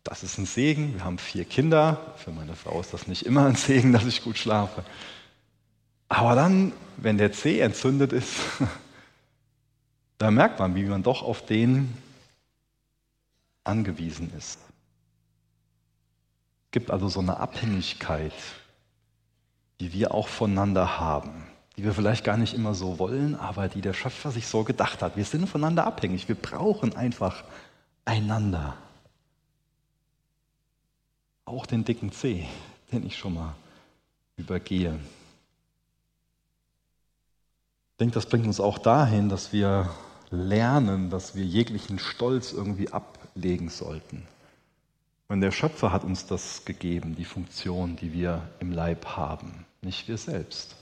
das 0.03 0.21
ist 0.21 0.37
ein 0.37 0.45
Segen. 0.45 0.95
Wir 0.95 1.05
haben 1.05 1.17
vier 1.17 1.45
Kinder. 1.45 2.13
Für 2.17 2.31
meine 2.31 2.55
Frau 2.55 2.79
ist 2.81 2.93
das 2.93 3.07
nicht 3.07 3.25
immer 3.25 3.45
ein 3.45 3.55
Segen, 3.55 3.93
dass 3.93 4.05
ich 4.05 4.21
gut 4.23 4.37
schlafe. 4.37 4.83
Aber 6.09 6.35
dann, 6.35 6.73
wenn 6.97 7.17
der 7.17 7.31
Zeh 7.31 7.59
entzündet 7.59 8.11
ist, 8.11 8.35
da 10.17 10.29
merkt 10.29 10.59
man, 10.59 10.75
wie 10.75 10.83
man 10.83 11.03
doch 11.03 11.23
auf 11.23 11.45
den 11.45 11.97
angewiesen 13.63 14.31
ist. 14.37 14.59
Es 16.65 16.71
gibt 16.71 16.91
also 16.91 17.07
so 17.07 17.21
eine 17.21 17.37
Abhängigkeit, 17.37 18.33
die 19.79 19.93
wir 19.93 20.13
auch 20.13 20.27
voneinander 20.27 20.99
haben, 20.99 21.47
die 21.77 21.83
wir 21.83 21.93
vielleicht 21.93 22.23
gar 22.23 22.37
nicht 22.37 22.53
immer 22.53 22.73
so 22.75 22.99
wollen, 22.99 23.35
aber 23.35 23.67
die 23.67 23.81
der 23.81 23.93
Schöpfer 23.93 24.31
sich 24.31 24.47
so 24.47 24.63
gedacht 24.63 25.01
hat. 25.01 25.17
Wir 25.17 25.25
sind 25.25 25.47
voneinander 25.47 25.85
abhängig, 25.85 26.27
wir 26.27 26.35
brauchen 26.35 26.95
einfach 26.95 27.43
einander. 28.05 28.75
Auch 31.45 31.65
den 31.65 31.83
dicken 31.83 32.11
C, 32.11 32.47
den 32.91 33.05
ich 33.05 33.17
schon 33.17 33.33
mal 33.33 33.55
übergehe. 34.37 34.99
Ich 37.91 37.97
denke, 37.99 38.15
das 38.15 38.25
bringt 38.25 38.47
uns 38.47 38.59
auch 38.59 38.77
dahin, 38.77 39.29
dass 39.29 39.53
wir 39.53 39.89
lernen, 40.29 41.09
dass 41.09 41.35
wir 41.35 41.43
jeglichen 41.43 41.99
Stolz 41.99 42.53
irgendwie 42.53 42.91
ablegen 42.91 43.69
sollten. 43.69 44.27
Und 45.27 45.41
der 45.41 45.51
Schöpfer 45.51 45.91
hat 45.91 46.03
uns 46.03 46.25
das 46.25 46.65
gegeben, 46.65 47.15
die 47.15 47.25
Funktion, 47.25 47.95
die 47.95 48.13
wir 48.13 48.47
im 48.59 48.71
Leib 48.71 49.05
haben, 49.05 49.65
nicht 49.81 50.07
wir 50.07 50.17
selbst. 50.17 50.75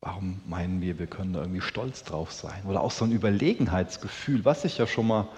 Warum 0.00 0.40
meinen 0.46 0.80
wir, 0.80 0.98
wir 0.98 1.06
können 1.06 1.32
da 1.32 1.40
irgendwie 1.40 1.62
stolz 1.62 2.04
drauf 2.04 2.32
sein? 2.32 2.64
Oder 2.64 2.80
auch 2.80 2.90
so 2.90 3.04
ein 3.04 3.12
Überlegenheitsgefühl, 3.12 4.44
was 4.44 4.62
sich 4.62 4.78
ja 4.78 4.86
schon 4.86 5.06
mal 5.06 5.28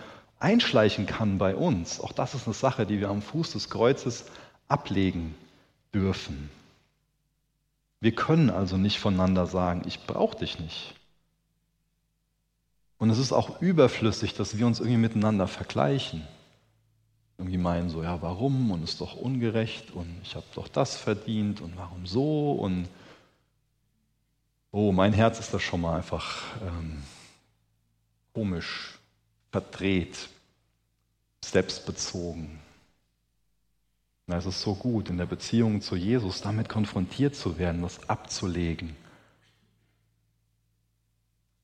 einschleichen 0.41 1.07
kann 1.07 1.39
bei 1.39 1.55
uns. 1.55 2.01
Auch 2.01 2.13
das 2.13 2.35
ist 2.35 2.47
eine 2.47 2.55
Sache, 2.55 2.87
die 2.87 3.01
wir 3.01 3.09
am 3.09 3.23
Fuß 3.23 3.53
des 3.53 3.71
Kreuzes 3.71 4.27
ablegen 4.69 5.35
dürfen. 5.95 6.51
Wir 8.01 8.15
können 8.15 8.51
also 8.51 8.77
nicht 8.77 8.99
voneinander 8.99 9.47
sagen, 9.47 9.83
ich 9.87 10.07
brauche 10.07 10.39
dich 10.39 10.59
nicht. 10.59 10.95
Und 12.99 13.11
es 13.11 13.19
ist 13.19 13.33
auch 13.33 13.61
überflüssig, 13.61 14.35
dass 14.35 14.59
wir 14.59 14.67
uns 14.67 14.81
irgendwie 14.81 14.99
miteinander 14.99 15.49
vergleichen. 15.49 16.27
Irgendwie 17.39 17.59
meinen 17.59 17.89
so, 17.89 18.03
ja, 18.03 18.21
warum 18.21 18.73
und 18.73 18.83
ist 18.83 19.01
doch 19.01 19.15
ungerecht 19.15 19.93
und 19.93 20.21
ich 20.23 20.35
habe 20.35 20.47
doch 20.55 20.69
das 20.69 20.97
verdient 20.97 21.61
und 21.61 21.77
warum 21.77 22.05
so 22.05 22.53
und 22.53 22.89
oh, 24.73 24.91
mein 24.93 25.13
Herz 25.13 25.39
ist 25.39 25.55
da 25.55 25.61
schon 25.61 25.81
mal 25.81 25.97
einfach 25.97 26.43
ähm, 26.63 27.03
komisch 28.35 28.99
verdreht, 29.51 30.29
selbstbezogen. 31.45 32.61
es 34.27 34.47
ist 34.47 34.61
so 34.61 34.75
gut, 34.75 35.09
in 35.09 35.17
der 35.17 35.27
Beziehung 35.27 35.81
zu 35.81 35.97
Jesus 35.97 36.43
damit 36.43 36.69
konfrontiert 36.69 37.35
zu 37.35 37.59
werden, 37.59 37.83
das 37.83 38.09
abzulegen. 38.09 38.95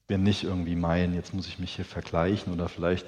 Wir 0.06 0.18
nicht 0.18 0.44
irgendwie 0.44 0.76
meinen, 0.76 1.14
jetzt 1.14 1.34
muss 1.34 1.46
ich 1.46 1.58
mich 1.58 1.76
hier 1.76 1.84
vergleichen 1.84 2.52
oder 2.52 2.68
vielleicht 2.68 3.06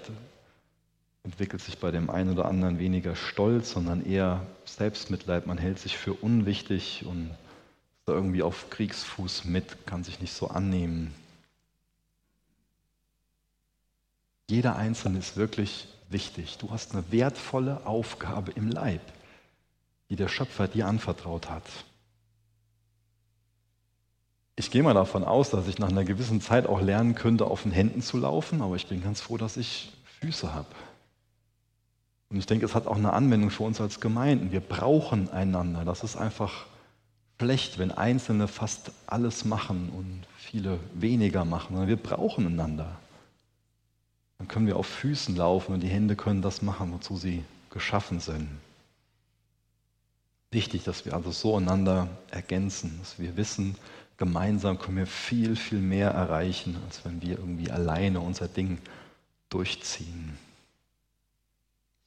entwickelt 1.27 1.61
sich 1.61 1.79
bei 1.79 1.91
dem 1.91 2.09
einen 2.09 2.31
oder 2.31 2.45
anderen 2.45 2.79
weniger 2.79 3.17
Stolz, 3.17 3.73
sondern 3.73 4.07
eher 4.07 4.47
Selbstmitleid. 4.65 5.49
Man 5.49 5.59
hält 5.59 5.81
sich 5.81 5.99
für 5.99 6.15
unwichtig 6.15 7.05
und 7.05 7.31
ist 7.31 8.09
irgendwie 8.09 8.45
auf 8.45 8.71
Kriegsfuß 8.71 9.45
mit, 9.45 9.87
kann 9.87 10.05
sich 10.05 10.21
nicht 10.21 10.33
so 10.33 10.47
annehmen. 10.47 11.13
Jeder 14.49 14.77
Einzelne 14.77 15.19
ist 15.19 15.37
wirklich 15.37 15.89
wichtig. 16.09 16.59
Du 16.59 16.71
hast 16.71 16.95
eine 16.95 17.03
wertvolle 17.11 17.85
Aufgabe 17.85 18.53
im 18.53 18.69
Leib, 18.69 19.03
die 20.09 20.15
der 20.15 20.29
Schöpfer 20.29 20.69
dir 20.69 20.87
anvertraut 20.87 21.51
hat. 21.51 21.65
Ich 24.55 24.71
gehe 24.71 24.85
mal 24.85 24.95
davon 24.95 25.25
aus, 25.25 25.51
dass 25.51 25.67
ich 25.67 25.81
nach 25.81 25.91
einer 25.91 26.05
gewissen 26.05 26.41
Zeit 26.41 26.67
auch 26.67 26.81
lernen 26.81 27.17
könnte, 27.17 27.47
auf 27.47 27.65
den 27.65 27.73
Händen 27.73 28.01
zu 28.01 28.17
laufen, 28.17 28.63
aber 28.63 28.77
ich 28.77 28.87
bin 28.87 29.03
ganz 29.03 29.21
froh, 29.21 29.37
dass 29.37 29.57
ich 29.57 29.93
Füße 30.21 30.55
habe. 30.55 30.69
Und 32.31 32.39
ich 32.39 32.47
denke, 32.47 32.65
es 32.65 32.75
hat 32.75 32.87
auch 32.87 32.97
eine 32.97 33.13
Anwendung 33.13 33.51
für 33.51 33.63
uns 33.63 33.81
als 33.81 34.01
Gemeinden. 34.01 34.51
Wir 34.53 34.61
brauchen 34.61 35.31
einander. 35.31 35.85
Das 35.85 36.03
ist 36.03 36.17
einfach 36.17 36.67
schlecht, 37.39 37.79
wenn 37.79 37.93
Einzelne 37.93 38.49
fast 38.49 38.91
alles 39.07 39.45
machen 39.45 39.91
und 39.91 40.23
viele 40.37 40.81
weniger 40.95 41.45
machen. 41.45 41.87
Wir 41.87 41.97
brauchen 41.97 42.47
einander. 42.47 42.97
Dann 44.39 44.49
können 44.49 44.67
wir 44.67 44.77
auf 44.77 44.87
Füßen 44.87 45.37
laufen 45.37 45.75
und 45.75 45.81
die 45.81 45.89
Hände 45.89 46.17
können 46.17 46.43
das 46.43 46.63
machen, 46.63 46.93
wozu 46.93 47.17
sie 47.17 47.45
geschaffen 47.71 48.21
sind. 48.21 48.49
Wichtig, 50.51 50.85
dass 50.85 51.05
wir 51.05 51.15
also 51.15 51.31
so 51.31 51.57
einander 51.57 52.09
ergänzen, 52.31 52.97
dass 53.01 53.19
wir 53.19 53.37
wissen, 53.37 53.77
gemeinsam 54.17 54.79
können 54.79 54.99
wir 54.99 55.07
viel, 55.07 55.57
viel 55.57 55.81
mehr 55.81 56.11
erreichen, 56.11 56.77
als 56.87 57.05
wenn 57.05 57.21
wir 57.21 57.39
irgendwie 57.39 57.71
alleine 57.71 58.21
unser 58.21 58.49
Ding 58.49 58.79
durchziehen. 59.51 60.39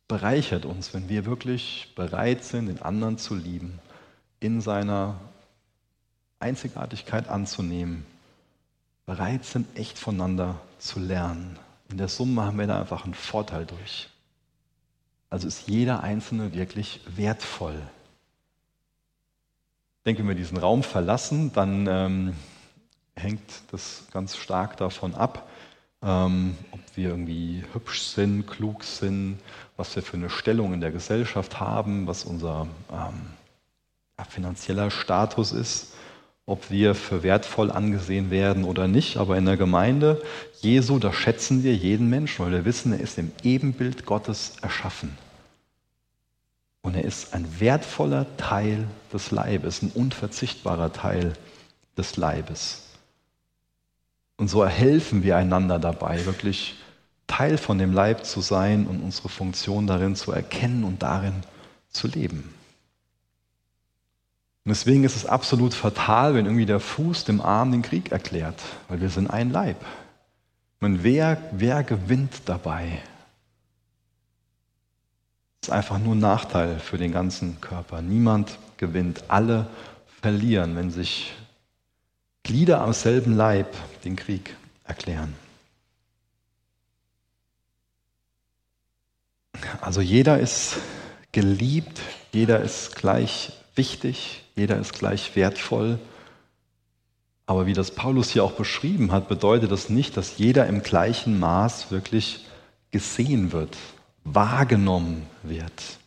Bereichert 0.09 0.65
uns, 0.65 0.93
wenn 0.93 1.07
wir 1.07 1.25
wirklich 1.25 1.93
bereit 1.95 2.43
sind, 2.43 2.65
den 2.65 2.81
anderen 2.81 3.19
zu 3.19 3.35
lieben, 3.35 3.79
in 4.39 4.59
seiner 4.59 5.15
Einzigartigkeit 6.39 7.29
anzunehmen, 7.29 8.05
bereit 9.05 9.45
sind, 9.45 9.67
echt 9.77 9.99
voneinander 9.99 10.59
zu 10.79 10.99
lernen. 10.99 11.59
In 11.91 11.99
der 11.99 12.07
Summe 12.07 12.43
haben 12.43 12.57
wir 12.57 12.65
da 12.65 12.79
einfach 12.79 13.05
einen 13.05 13.13
Vorteil 13.13 13.67
durch. 13.67 14.09
Also 15.29 15.47
ist 15.47 15.67
jeder 15.67 16.01
Einzelne 16.01 16.55
wirklich 16.55 17.01
wertvoll. 17.05 17.79
Ich 19.99 20.03
denke, 20.05 20.21
wenn 20.21 20.29
wir 20.29 20.35
diesen 20.35 20.57
Raum 20.57 20.81
verlassen, 20.81 21.53
dann 21.53 21.85
ähm, 21.85 22.35
hängt 23.15 23.41
das 23.71 24.05
ganz 24.11 24.37
stark 24.37 24.77
davon 24.77 25.13
ab, 25.13 25.47
ähm, 26.03 26.57
ob 26.71 26.79
wir 26.95 27.09
irgendwie 27.09 27.63
hübsch 27.73 28.01
sind, 28.01 28.47
klug 28.47 28.83
sind, 28.83 29.39
was 29.77 29.95
wir 29.95 30.03
für 30.03 30.17
eine 30.17 30.29
Stellung 30.29 30.73
in 30.73 30.81
der 30.81 30.91
Gesellschaft 30.91 31.59
haben, 31.59 32.07
was 32.07 32.23
unser 32.23 32.67
ähm, 32.91 34.25
finanzieller 34.29 34.91
Status 34.91 35.51
ist 35.51 35.93
ob 36.49 36.71
wir 36.71 36.95
für 36.95 37.21
wertvoll 37.21 37.69
angesehen 37.69 38.31
werden 38.31 38.63
oder 38.63 38.87
nicht. 38.87 39.17
Aber 39.17 39.37
in 39.37 39.45
der 39.45 39.55
Gemeinde 39.55 40.19
Jesu, 40.61 40.97
da 40.97 41.13
schätzen 41.13 41.63
wir 41.63 41.75
jeden 41.75 42.09
Menschen, 42.09 42.43
weil 42.43 42.51
wir 42.51 42.65
wissen, 42.65 42.91
er 42.91 42.99
ist 42.99 43.19
im 43.19 43.31
Ebenbild 43.43 44.07
Gottes 44.07 44.53
erschaffen. 44.63 45.15
Und 46.81 46.95
er 46.95 47.05
ist 47.05 47.35
ein 47.35 47.59
wertvoller 47.59 48.25
Teil 48.37 48.87
des 49.13 49.29
Leibes, 49.29 49.83
ein 49.83 49.91
unverzichtbarer 49.93 50.91
Teil 50.91 51.33
des 51.95 52.17
Leibes. 52.17 52.88
Und 54.39 54.47
so 54.47 54.65
helfen 54.65 55.21
wir 55.21 55.35
einander 55.35 55.79
dabei, 55.79 56.25
wirklich 56.25 56.77
Teil 57.27 57.57
von 57.57 57.77
dem 57.77 57.91
Leib 57.91 58.25
zu 58.25 58.39
sein 58.39 58.87
und 58.87 59.01
unsere 59.01 59.27
Funktion 59.27 59.85
darin 59.85 60.15
zu 60.15 60.31
erkennen 60.31 60.85
und 60.85 61.03
darin 61.03 61.43
zu 61.89 62.07
leben. 62.07 62.53
Und 64.63 64.69
deswegen 64.69 65.03
ist 65.03 65.17
es 65.17 65.25
absolut 65.25 65.73
fatal, 65.73 66.35
wenn 66.35 66.45
irgendwie 66.45 66.65
der 66.65 66.79
Fuß 66.79 67.25
dem 67.25 67.41
Arm 67.41 67.73
den 67.73 67.81
Krieg 67.81 68.13
erklärt, 68.13 68.55
weil 68.87 69.01
wir 69.01 69.09
sind 69.09 69.29
ein 69.29 69.51
Leib. 69.51 69.85
Und 70.79 71.03
wer, 71.03 71.37
wer 71.51 71.83
gewinnt 71.83 72.43
dabei? 72.45 73.01
Das 75.59 75.67
ist 75.67 75.73
einfach 75.73 75.99
nur 75.99 76.15
ein 76.15 76.19
Nachteil 76.19 76.79
für 76.79 76.97
den 76.97 77.11
ganzen 77.11 77.59
Körper. 77.59 78.01
Niemand 78.01 78.57
gewinnt. 78.77 79.25
Alle 79.27 79.67
verlieren, 80.21 80.77
wenn 80.77 80.91
sich 80.91 81.33
Glieder 82.49 82.81
am 82.81 82.93
selben 82.93 83.37
Leib 83.37 83.75
den 84.03 84.15
Krieg 84.15 84.55
erklären. 84.83 85.35
Also 89.81 90.01
jeder 90.01 90.39
ist 90.39 90.77
geliebt, 91.31 92.01
jeder 92.33 92.59
ist 92.63 92.95
gleich 92.95 93.53
wichtig, 93.75 94.45
jeder 94.55 94.79
ist 94.79 94.93
gleich 94.93 95.35
wertvoll. 95.35 95.99
Aber 97.45 97.67
wie 97.67 97.73
das 97.73 97.91
Paulus 97.91 98.31
hier 98.31 98.43
auch 98.43 98.53
beschrieben 98.53 99.11
hat, 99.11 99.27
bedeutet 99.27 99.71
das 99.71 99.89
nicht, 99.89 100.17
dass 100.17 100.39
jeder 100.39 100.65
im 100.65 100.81
gleichen 100.81 101.37
Maß 101.37 101.91
wirklich 101.91 102.47
gesehen 102.89 103.51
wird, 103.51 103.77
wahrgenommen 104.23 105.27
wird. 105.43 105.99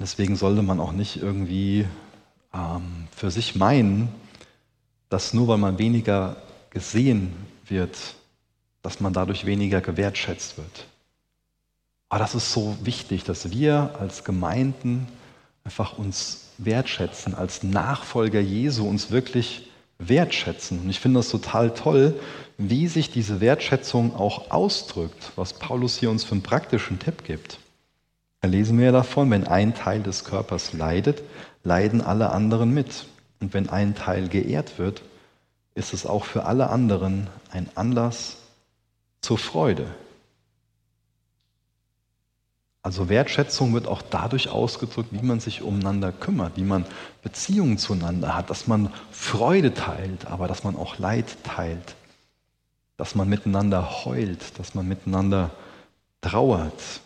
Deswegen 0.00 0.34
sollte 0.34 0.62
man 0.62 0.80
auch 0.80 0.90
nicht 0.90 1.18
irgendwie 1.18 1.86
ähm, 2.54 3.08
für 3.14 3.30
sich 3.30 3.54
meinen, 3.54 4.08
dass 5.08 5.34
nur 5.34 5.48
weil 5.48 5.58
man 5.58 5.78
weniger 5.78 6.36
gesehen 6.70 7.34
wird, 7.66 7.96
dass 8.82 9.00
man 9.00 9.12
dadurch 9.12 9.44
weniger 9.46 9.80
gewertschätzt 9.80 10.56
wird. 10.56 10.86
Aber 12.08 12.20
das 12.20 12.34
ist 12.34 12.52
so 12.52 12.76
wichtig, 12.82 13.24
dass 13.24 13.50
wir 13.50 13.94
als 13.98 14.24
Gemeinden 14.24 15.06
einfach 15.64 15.98
uns 15.98 16.48
wertschätzen, 16.58 17.34
als 17.34 17.62
Nachfolger 17.62 18.40
Jesu 18.40 18.86
uns 18.86 19.10
wirklich 19.10 19.68
wertschätzen. 19.98 20.80
Und 20.80 20.90
ich 20.90 21.00
finde 21.00 21.20
das 21.20 21.28
total 21.28 21.72
toll, 21.72 22.18
wie 22.58 22.88
sich 22.88 23.10
diese 23.10 23.40
Wertschätzung 23.40 24.14
auch 24.16 24.50
ausdrückt, 24.50 25.32
was 25.36 25.52
Paulus 25.54 25.98
hier 25.98 26.10
uns 26.10 26.24
für 26.24 26.32
einen 26.32 26.42
praktischen 26.42 26.98
Tipp 26.98 27.24
gibt. 27.24 27.58
Da 28.40 28.48
lesen 28.48 28.78
wir 28.78 28.86
ja 28.86 28.92
davon, 28.92 29.30
wenn 29.30 29.46
ein 29.46 29.74
Teil 29.74 30.02
des 30.02 30.24
Körpers 30.24 30.72
leidet, 30.72 31.22
leiden 31.62 32.00
alle 32.00 32.30
anderen 32.30 32.72
mit. 32.72 33.06
Und 33.40 33.54
wenn 33.54 33.68
ein 33.68 33.94
Teil 33.94 34.28
geehrt 34.28 34.78
wird, 34.78 35.02
ist 35.74 35.94
es 35.94 36.06
auch 36.06 36.24
für 36.24 36.44
alle 36.44 36.70
anderen 36.70 37.28
ein 37.50 37.68
Anlass 37.74 38.36
zur 39.20 39.38
Freude. 39.38 39.86
Also 42.82 43.10
Wertschätzung 43.10 43.74
wird 43.74 43.86
auch 43.86 44.00
dadurch 44.00 44.48
ausgedrückt, 44.48 45.10
wie 45.12 45.24
man 45.24 45.38
sich 45.38 45.62
umeinander 45.62 46.12
kümmert, 46.12 46.56
wie 46.56 46.64
man 46.64 46.86
Beziehungen 47.22 47.76
zueinander 47.76 48.34
hat, 48.34 48.48
dass 48.48 48.66
man 48.66 48.90
Freude 49.12 49.74
teilt, 49.74 50.26
aber 50.26 50.48
dass 50.48 50.64
man 50.64 50.76
auch 50.76 50.98
Leid 50.98 51.36
teilt, 51.44 51.94
dass 52.96 53.14
man 53.14 53.28
miteinander 53.28 54.04
heult, 54.04 54.58
dass 54.58 54.74
man 54.74 54.88
miteinander 54.88 55.50
trauert. 56.22 57.00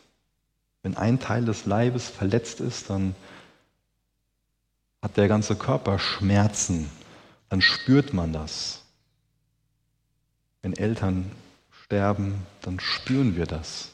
Wenn 0.85 0.97
ein 0.97 1.19
Teil 1.19 1.45
des 1.45 1.67
Leibes 1.67 2.09
verletzt 2.09 2.61
ist, 2.61 2.91
dann 2.91 3.17
hat 5.05 5.19
der 5.19 5.29
ganze 5.29 5.55
Körper 5.55 5.99
Schmerzen, 5.99 6.91
dann 7.51 7.61
spürt 7.61 8.15
man 8.15 8.33
das. 8.33 8.81
Wenn 10.63 10.73
Eltern 10.73 11.31
sterben, 11.83 12.47
dann 12.63 12.81
spüren 12.81 13.37
wir 13.37 13.45
das. 13.45 13.91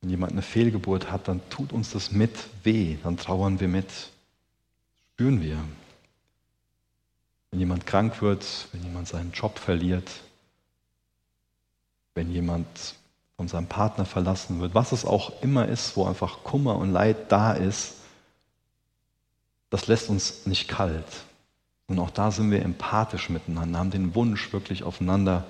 Wenn 0.00 0.10
jemand 0.10 0.32
eine 0.32 0.42
Fehlgeburt 0.42 1.12
hat, 1.12 1.28
dann 1.28 1.40
tut 1.50 1.72
uns 1.72 1.92
das 1.92 2.10
mit 2.10 2.32
weh, 2.64 2.96
dann 3.04 3.16
trauern 3.16 3.60
wir 3.60 3.68
mit. 3.68 4.10
Spüren 5.12 5.40
wir. 5.40 5.62
Wenn 7.52 7.60
jemand 7.60 7.86
krank 7.86 8.20
wird, 8.20 8.44
wenn 8.72 8.82
jemand 8.82 9.06
seinen 9.06 9.30
Job 9.30 9.60
verliert, 9.60 10.10
wenn 12.16 12.28
jemand 12.32 12.66
von 13.36 13.46
seinem 13.46 13.68
Partner 13.68 14.04
verlassen 14.04 14.60
wird, 14.60 14.74
was 14.74 14.90
es 14.90 15.04
auch 15.04 15.42
immer 15.42 15.68
ist, 15.68 15.96
wo 15.96 16.06
einfach 16.06 16.42
Kummer 16.42 16.76
und 16.76 16.90
Leid 16.90 17.30
da 17.30 17.52
ist, 17.52 18.01
das 19.72 19.86
lässt 19.86 20.10
uns 20.10 20.44
nicht 20.44 20.68
kalt. 20.68 21.24
Und 21.86 21.98
auch 21.98 22.10
da 22.10 22.30
sind 22.30 22.50
wir 22.50 22.62
empathisch 22.62 23.30
miteinander, 23.30 23.78
haben 23.78 23.90
den 23.90 24.14
Wunsch, 24.14 24.52
wirklich 24.52 24.82
aufeinander 24.82 25.46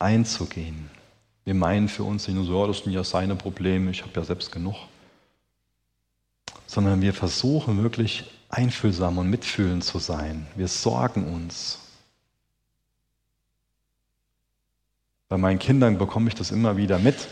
einzugehen. 0.00 0.90
Wir 1.44 1.54
meinen 1.54 1.88
für 1.88 2.02
uns 2.02 2.26
nicht 2.26 2.34
nur 2.34 2.44
so, 2.44 2.60
ja, 2.60 2.66
das 2.66 2.78
sind 2.78 2.92
ja 2.92 3.04
seine 3.04 3.36
Probleme, 3.36 3.92
ich 3.92 4.02
habe 4.02 4.12
ja 4.16 4.24
selbst 4.24 4.50
genug. 4.50 4.74
Sondern 6.66 7.00
wir 7.00 7.14
versuchen 7.14 7.80
wirklich 7.80 8.24
einfühlsam 8.48 9.18
und 9.18 9.30
mitfühlend 9.30 9.84
zu 9.84 10.00
sein. 10.00 10.48
Wir 10.56 10.66
sorgen 10.66 11.32
uns. 11.32 11.78
Bei 15.28 15.38
meinen 15.38 15.60
Kindern 15.60 15.96
bekomme 15.96 16.26
ich 16.26 16.34
das 16.34 16.50
immer 16.50 16.76
wieder 16.76 16.98
mit, 16.98 17.28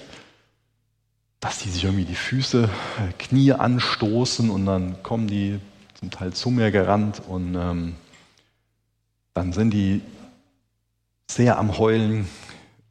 dass 1.40 1.58
die 1.58 1.68
sich 1.68 1.82
irgendwie 1.82 2.04
die 2.04 2.14
Füße, 2.14 2.70
Knie 3.18 3.52
anstoßen 3.54 4.50
und 4.50 4.66
dann 4.66 5.02
kommen 5.02 5.26
die 5.26 5.58
zum 5.98 6.10
Teil 6.10 6.32
zu 6.32 6.50
mir 6.50 6.70
gerannt 6.70 7.22
und 7.26 7.54
ähm, 7.54 7.96
dann 9.34 9.52
sind 9.52 9.70
die 9.70 10.02
sehr 11.28 11.58
am 11.58 11.78
Heulen, 11.78 12.28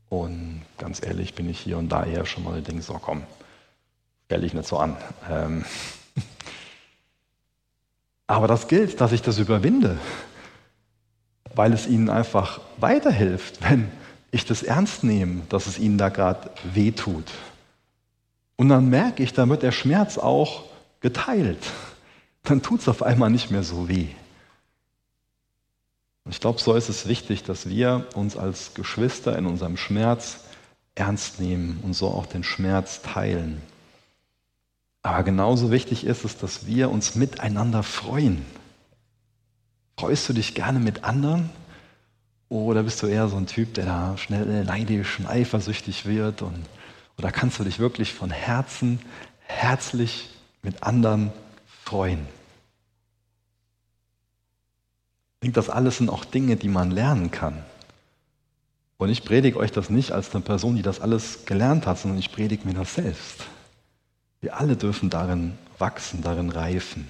und 0.10 0.62
ganz 0.78 1.06
ehrlich 1.06 1.34
bin 1.34 1.50
ich 1.50 1.60
hier 1.60 1.78
und 1.78 1.89
da 1.89 2.06
eher 2.06 2.26
schon 2.26 2.43
mal 2.43 2.62
denke, 2.62 2.82
so 2.82 2.93
komm, 2.93 3.24
stell 4.26 4.41
dich 4.41 4.54
nicht 4.54 4.67
so 4.67 4.78
an. 4.78 4.96
Ähm 5.30 5.65
Aber 8.28 8.48
das 8.48 8.67
gilt, 8.67 9.00
dass 9.02 9.12
ich 9.12 9.22
das 9.22 9.38
überwinde, 9.38 9.98
weil 11.56 11.74
es 11.74 11.88
ihnen 11.88 12.10
einfach 12.10 12.62
weiterhilft, 12.78 13.70
wenn 13.70 13.89
ich 14.32 14.46
das 14.46 14.63
ernst 14.63 15.04
nehme, 15.04 15.43
dass 15.50 15.67
es 15.67 15.80
ihnen 15.80 15.98
da 15.98 16.10
gerade 16.10 16.52
weh 16.74 16.91
tut. 16.91 17.32
Und 18.58 18.70
dann 18.70 18.89
merke 18.89 19.24
ich, 19.24 19.34
da 19.34 19.48
wird 19.48 19.63
der 19.63 19.72
Schmerz 19.72 20.17
auch 20.17 20.63
geteilt. 21.00 21.72
Dann 22.48 22.62
tut 22.62 22.82
es 22.82 22.88
auf 22.88 23.04
einmal 23.04 23.30
nicht 23.30 23.52
mehr 23.52 23.64
so 23.64 23.90
weh. 23.90 24.08
Ich 26.30 26.40
glaube, 26.40 26.60
so 26.60 26.74
ist 26.76 26.90
es 26.90 27.08
wichtig, 27.08 27.44
dass 27.44 27.70
wir 27.70 28.06
uns 28.16 28.38
als 28.38 28.74
Geschwister 28.74 29.38
in 29.38 29.46
unserem 29.46 29.78
Schmerz 29.78 30.40
ernst 30.96 31.40
nehmen 31.40 31.80
und 31.84 31.94
so 31.94 32.08
auch 32.08 32.26
den 32.26 32.44
Schmerz 32.44 33.02
teilen. 33.02 33.62
Aber 35.04 35.24
genauso 35.24 35.72
wichtig 35.72 36.06
ist 36.06 36.26
es, 36.26 36.38
dass 36.38 36.66
wir 36.66 36.90
uns 36.90 37.16
miteinander 37.16 37.84
freuen. 37.84 38.46
Freust 39.98 40.28
du 40.30 40.34
dich 40.34 40.54
gerne 40.54 40.80
mit 40.80 41.04
anderen? 41.04 41.50
Oder 42.50 42.84
bist 42.84 43.02
du 43.02 43.08
eher 43.08 43.28
so 43.28 43.38
ein 43.38 43.48
Typ, 43.48 43.74
der 43.74 43.86
da 43.86 44.18
schnell 44.18 44.64
neidisch 44.64 45.20
und 45.20 45.28
eifersüchtig 45.28 46.06
wird? 46.06 46.42
Und, 46.42 46.66
oder 47.18 47.32
kannst 47.32 47.60
du 47.60 47.64
dich 47.64 47.80
wirklich 47.80 48.14
von 48.14 48.32
Herzen 48.32 49.00
herzlich 49.40 50.30
mit 50.62 50.84
anderen 50.84 51.32
freuen? 51.84 52.28
Ich 55.20 55.27
denke, 55.41 55.56
das 55.56 55.69
alles 55.69 55.97
sind 55.97 56.10
auch 56.10 56.26
Dinge, 56.26 56.56
die 56.56 56.69
man 56.69 56.91
lernen 56.91 57.32
kann. 57.32 57.63
Und 58.97 59.10
ich 59.10 59.23
predige 59.23 59.58
euch 59.58 59.71
das 59.71 59.89
nicht 59.89 60.12
als 60.12 60.34
eine 60.34 60.43
Person, 60.43 60.76
die 60.76 60.82
das 60.82 61.00
alles 61.00 61.45
gelernt 61.45 61.86
hat, 61.86 62.00
sondern 62.00 62.19
ich 62.19 62.32
predige 62.32 62.67
mir 62.67 62.73
das 62.73 62.95
selbst. 62.95 63.43
Wir 64.41 64.58
alle 64.58 64.76
dürfen 64.76 65.10
darin 65.10 65.58
wachsen, 65.78 66.23
darin 66.23 66.50
reifen. 66.50 67.08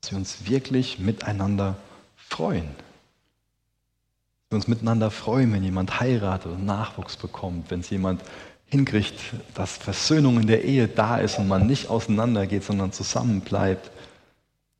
Dass 0.00 0.12
wir 0.12 0.18
uns 0.18 0.48
wirklich 0.48 1.00
miteinander 1.00 1.76
freuen. 2.16 2.68
Dass 2.68 4.50
wir 4.50 4.56
uns 4.56 4.68
miteinander 4.68 5.10
freuen, 5.10 5.52
wenn 5.52 5.64
jemand 5.64 5.98
heiratet 5.98 6.52
und 6.52 6.64
Nachwuchs 6.64 7.16
bekommt, 7.16 7.70
wenn 7.70 7.80
es 7.80 7.90
jemand 7.90 8.22
hinkriegt, 8.66 9.14
dass 9.54 9.76
Versöhnung 9.76 10.40
in 10.40 10.46
der 10.46 10.64
Ehe 10.64 10.86
da 10.86 11.18
ist 11.18 11.38
und 11.38 11.48
man 11.48 11.66
nicht 11.66 11.88
auseinandergeht, 11.88 12.62
sondern 12.62 12.92
zusammen 12.92 13.40
bleibt 13.40 13.90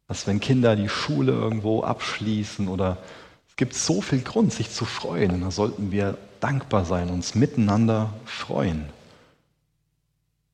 dass 0.09 0.27
wenn 0.27 0.41
Kinder 0.41 0.77
die 0.77 0.89
Schule 0.89 1.33
irgendwo 1.33 1.83
abschließen 1.83 2.69
oder 2.69 2.99
es 3.49 3.57
gibt 3.57 3.75
so 3.75 4.01
viel 4.01 4.21
Grund, 4.21 4.53
sich 4.53 4.71
zu 4.71 4.85
freuen, 4.85 5.41
da 5.41 5.51
sollten 5.51 5.91
wir 5.91 6.17
dankbar 6.41 6.85
sein, 6.85 7.11
uns 7.11 7.35
miteinander 7.35 8.13
freuen. 8.25 8.85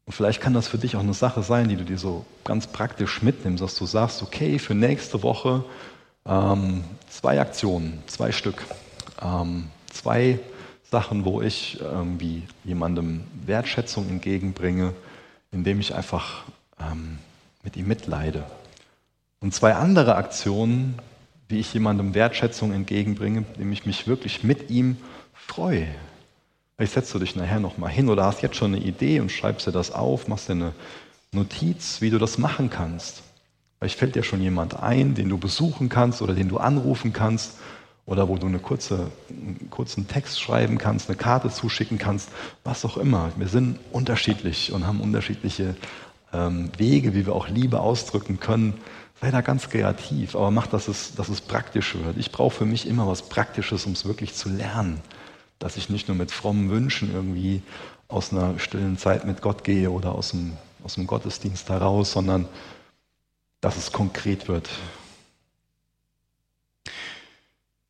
Und 0.04 0.12
vielleicht 0.12 0.40
kann 0.40 0.54
das 0.54 0.68
für 0.68 0.78
dich 0.78 0.96
auch 0.96 1.00
eine 1.00 1.14
Sache 1.14 1.42
sein, 1.42 1.68
die 1.68 1.76
du 1.76 1.84
dir 1.84 1.98
so 1.98 2.24
ganz 2.44 2.66
praktisch 2.66 3.22
mitnimmst, 3.22 3.62
dass 3.62 3.76
du 3.76 3.86
sagst, 3.86 4.22
okay, 4.22 4.58
für 4.58 4.74
nächste 4.74 5.22
Woche 5.22 5.64
ähm, 6.26 6.84
zwei 7.08 7.40
Aktionen, 7.40 8.02
zwei 8.06 8.32
Stück, 8.32 8.64
ähm, 9.20 9.68
zwei 9.92 10.38
Sachen, 10.90 11.24
wo 11.24 11.40
ich 11.40 11.80
irgendwie 11.80 12.42
jemandem 12.64 13.24
Wertschätzung 13.46 14.08
entgegenbringe, 14.08 14.92
indem 15.50 15.80
ich 15.80 15.94
einfach 15.94 16.44
ähm, 16.80 17.18
mit 17.62 17.76
ihm 17.76 17.88
mitleide. 17.88 18.44
Und 19.42 19.54
zwei 19.54 19.74
andere 19.74 20.14
Aktionen, 20.14 20.94
wie 21.48 21.58
ich 21.58 21.74
jemandem 21.74 22.14
Wertschätzung 22.14 22.72
entgegenbringe, 22.72 23.44
indem 23.54 23.72
ich 23.72 23.84
mich 23.84 24.06
wirklich 24.08 24.42
mit 24.42 24.70
ihm 24.70 24.96
freue, 25.34 25.88
Vielleicht 26.82 26.94
setzt 26.94 27.14
du 27.14 27.20
dich 27.20 27.36
nachher 27.36 27.60
nochmal 27.60 27.90
hin 27.90 28.08
oder 28.08 28.24
hast 28.24 28.42
jetzt 28.42 28.56
schon 28.56 28.74
eine 28.74 28.84
Idee 28.84 29.20
und 29.20 29.30
schreibst 29.30 29.68
dir 29.68 29.70
das 29.70 29.92
auf, 29.92 30.26
machst 30.26 30.48
dir 30.48 30.54
eine 30.54 30.72
Notiz, 31.30 32.00
wie 32.00 32.10
du 32.10 32.18
das 32.18 32.38
machen 32.38 32.70
kannst. 32.70 33.22
Vielleicht 33.78 33.98
fällt 33.98 34.16
dir 34.16 34.24
schon 34.24 34.42
jemand 34.42 34.82
ein, 34.82 35.14
den 35.14 35.28
du 35.28 35.38
besuchen 35.38 35.88
kannst 35.88 36.22
oder 36.22 36.34
den 36.34 36.48
du 36.48 36.58
anrufen 36.58 37.12
kannst 37.12 37.52
oder 38.04 38.28
wo 38.28 38.36
du 38.36 38.48
eine 38.48 38.58
kurze, 38.58 39.12
einen 39.30 39.68
kurzen 39.70 40.08
Text 40.08 40.40
schreiben 40.40 40.76
kannst, 40.76 41.08
eine 41.08 41.16
Karte 41.16 41.50
zuschicken 41.50 41.98
kannst, 41.98 42.30
was 42.64 42.84
auch 42.84 42.96
immer. 42.96 43.30
Wir 43.36 43.46
sind 43.46 43.78
unterschiedlich 43.92 44.72
und 44.72 44.84
haben 44.84 45.00
unterschiedliche 45.00 45.76
ähm, 46.32 46.70
Wege, 46.78 47.14
wie 47.14 47.26
wir 47.26 47.34
auch 47.34 47.48
Liebe 47.48 47.78
ausdrücken 47.78 48.40
können. 48.40 48.74
Sei 49.22 49.30
da 49.30 49.40
ganz 49.40 49.70
kreativ, 49.70 50.34
aber 50.34 50.50
mach, 50.50 50.66
dass 50.66 50.88
es, 50.88 51.14
dass 51.14 51.28
es 51.28 51.40
praktisch 51.40 51.94
wird. 51.94 52.16
Ich 52.16 52.32
brauche 52.32 52.56
für 52.56 52.64
mich 52.64 52.88
immer 52.88 53.06
was 53.06 53.28
Praktisches, 53.28 53.86
um 53.86 53.92
es 53.92 54.04
wirklich 54.04 54.34
zu 54.34 54.48
lernen. 54.48 55.00
Dass 55.60 55.76
ich 55.76 55.88
nicht 55.88 56.08
nur 56.08 56.16
mit 56.16 56.32
frommen 56.32 56.70
Wünschen 56.70 57.14
irgendwie 57.14 57.62
aus 58.08 58.32
einer 58.32 58.58
stillen 58.58 58.98
Zeit 58.98 59.24
mit 59.24 59.40
Gott 59.40 59.62
gehe 59.62 59.92
oder 59.92 60.12
aus 60.12 60.32
dem, 60.32 60.56
aus 60.82 60.96
dem 60.96 61.06
Gottesdienst 61.06 61.68
heraus, 61.68 62.10
sondern 62.10 62.48
dass 63.60 63.76
es 63.76 63.92
konkret 63.92 64.48
wird. 64.48 64.68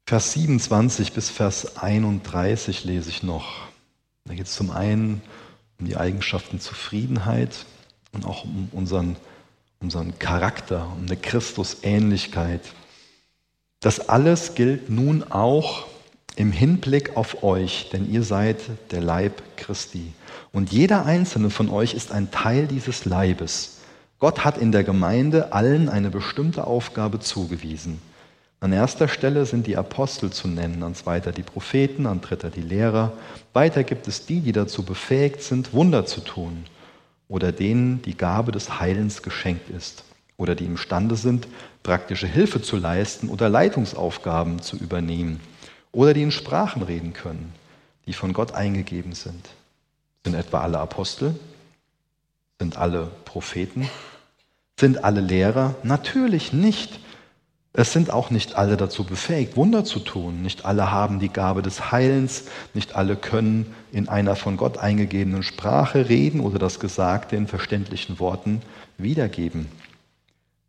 Vers 0.07 0.35
27 0.35 1.15
bis 1.15 1.31
Vers 1.31 1.79
31 1.79 2.85
lese 2.85 3.09
ich 3.09 3.23
noch. 3.23 3.69
Da 4.27 4.35
geht 4.35 4.49
es 4.49 4.55
zum 4.55 4.71
einen 4.71 5.23
um 5.81 5.87
die 5.87 5.97
Eigenschaften 5.97 6.61
Zufriedenheit 6.61 7.65
und 8.13 8.27
auch 8.27 8.45
um 8.45 8.69
unseren, 8.73 9.17
unseren 9.83 10.19
Charakter, 10.19 10.87
um 10.97 11.07
eine 11.07 11.17
Christusähnlichkeit. 11.17 12.61
Das 13.81 14.09
alles 14.09 14.55
gilt 14.55 14.89
nun 14.89 15.25
auch 15.25 15.87
im 16.37 16.53
Hinblick 16.53 17.17
auf 17.17 17.43
euch, 17.43 17.91
denn 17.93 18.11
ihr 18.11 18.23
seid 18.23 18.59
der 18.91 19.01
Leib 19.01 19.43
Christi. 19.57 20.13
Und 20.53 20.73
jeder 20.73 21.05
einzelne 21.05 21.51
von 21.51 21.69
euch 21.69 21.95
ist 21.95 22.13
ein 22.13 22.31
Teil 22.31 22.67
dieses 22.67 23.05
Leibes. 23.05 23.79
Gott 24.19 24.45
hat 24.45 24.57
in 24.57 24.73
der 24.73 24.85
Gemeinde 24.85 25.53
allen 25.53 25.89
eine 25.89 26.11
bestimmte 26.11 26.65
Aufgabe 26.65 27.19
zugewiesen. 27.19 28.01
An 28.61 28.73
erster 28.73 29.09
Stelle 29.09 29.45
sind 29.45 29.67
die 29.67 29.77
Apostel 29.77 30.31
zu 30.31 30.47
nennen, 30.47 30.85
an 30.85 30.95
zweiter 30.95 31.33
die 31.33 31.43
Propheten, 31.43 32.07
an 32.07 32.21
dritter 32.21 32.49
die 32.49 32.61
Lehrer. 32.61 33.13
Weiter 33.53 33.83
gibt 33.83 34.07
es 34.07 34.25
die, 34.25 34.41
die 34.41 34.53
dazu 34.53 34.85
befähigt 34.85 35.43
sind, 35.43 35.73
Wunder 35.73 36.07
zu 36.07 36.21
tun 36.21 36.65
oder 37.29 37.53
denen 37.53 38.03
die 38.03 38.17
Gabe 38.17 38.53
des 38.53 38.81
Heilens 38.81 39.23
geschenkt 39.23 39.71
ist 39.71 40.05
oder 40.37 40.55
die 40.55 40.65
imstande 40.65 41.17
sind, 41.17 41.47
praktische 41.83 42.27
Hilfe 42.27 42.63
zu 42.63 42.77
leisten 42.77 43.29
oder 43.29 43.49
Leitungsaufgaben 43.49 44.61
zu 44.61 44.77
übernehmen 44.77 45.41
oder 45.93 46.15
die 46.15 46.23
in 46.23 46.31
Sprachen 46.31 46.83
reden 46.83 47.13
können, 47.13 47.53
die 48.07 48.13
von 48.13 48.33
Gott 48.33 48.53
eingegeben 48.53 49.15
sind. 49.15 49.49
Sind 50.25 50.35
etwa 50.35 50.61
alle 50.61 50.79
Apostel? 50.79 51.35
Sind 52.59 52.77
alle 52.77 53.11
Propheten? 53.25 53.89
Sind 54.79 55.05
alle 55.05 55.21
Lehrer? 55.21 55.75
Natürlich 55.83 56.53
nicht. 56.53 56.99
Es 57.75 57.93
sind 57.93 58.11
auch 58.11 58.29
nicht 58.29 58.57
alle 58.57 58.77
dazu 58.77 59.05
befähigt, 59.05 59.57
Wunder 59.57 59.83
zu 59.85 59.99
tun. 60.01 60.43
Nicht 60.43 60.67
alle 60.67 60.91
haben 60.91 61.21
die 61.21 61.31
Gabe 61.31 61.63
des 61.63 61.91
Heilens. 61.91 62.45
Nicht 62.75 62.97
alle 62.97 63.17
können 63.17 63.75
in 63.93 64.11
einer 64.11 64.37
von 64.37 64.59
Gott 64.59 64.77
eingegebenen 64.77 65.43
Sprache 65.43 66.09
reden 66.11 66.41
oder 66.41 66.59
das 66.59 66.81
Gesagte 66.81 67.35
in 67.35 67.47
verständlichen 67.47 68.19
Worten 68.19 68.61
wiedergeben. 68.99 69.69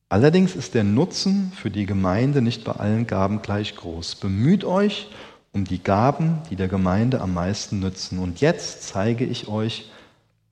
Allerdings 0.08 0.56
ist 0.56 0.76
der 0.76 0.86
Nutzen 0.86 1.52
für 1.54 1.72
die 1.72 1.86
Gemeinde 1.86 2.42
nicht 2.42 2.64
bei 2.64 2.74
allen 2.74 3.06
Gaben 3.06 3.42
gleich 3.42 3.76
groß. 3.76 4.16
Bemüht 4.16 4.64
euch 4.64 5.10
um 5.52 5.66
die 5.66 5.84
Gaben, 5.84 6.42
die 6.50 6.56
der 6.56 6.70
Gemeinde 6.70 7.20
am 7.20 7.34
meisten 7.34 7.80
nützen. 7.80 8.20
Und 8.20 8.40
jetzt 8.40 8.84
zeige 8.84 9.26
ich 9.26 9.50
euch 9.50 9.92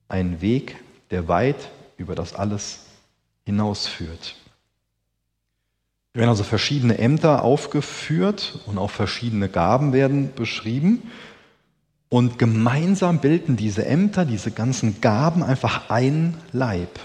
einen 0.08 0.42
Weg, 0.42 0.76
der 1.10 1.28
weit 1.28 1.70
über 1.96 2.14
das 2.14 2.34
alles 2.34 2.80
hinausführt. 3.46 4.34
Es 6.14 6.18
werden 6.18 6.28
also 6.28 6.44
verschiedene 6.44 6.98
Ämter 6.98 7.42
aufgeführt 7.42 8.58
und 8.66 8.76
auch 8.76 8.90
verschiedene 8.90 9.48
Gaben 9.48 9.94
werden 9.94 10.34
beschrieben. 10.34 11.10
Und 12.10 12.38
gemeinsam 12.38 13.20
bilden 13.20 13.56
diese 13.56 13.86
Ämter, 13.86 14.26
diese 14.26 14.50
ganzen 14.50 15.00
Gaben 15.00 15.42
einfach 15.42 15.88
ein 15.88 16.36
Leib. 16.52 17.00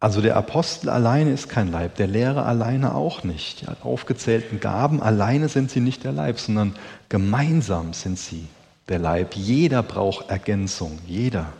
Also 0.00 0.20
der 0.20 0.34
Apostel 0.34 0.88
alleine 0.88 1.30
ist 1.30 1.48
kein 1.48 1.70
Leib, 1.70 1.94
der 1.94 2.08
Lehrer 2.08 2.46
alleine 2.46 2.96
auch 2.96 3.22
nicht. 3.22 3.60
Die 3.60 3.84
aufgezählten 3.84 4.58
Gaben 4.58 5.00
alleine 5.00 5.48
sind 5.48 5.70
sie 5.70 5.78
nicht 5.78 6.02
der 6.02 6.10
Leib, 6.10 6.40
sondern 6.40 6.74
gemeinsam 7.08 7.92
sind 7.92 8.18
sie 8.18 8.48
der 8.88 8.98
Leib. 8.98 9.36
Jeder 9.36 9.84
braucht 9.84 10.30
Ergänzung, 10.30 10.98
jeder. 11.06 11.52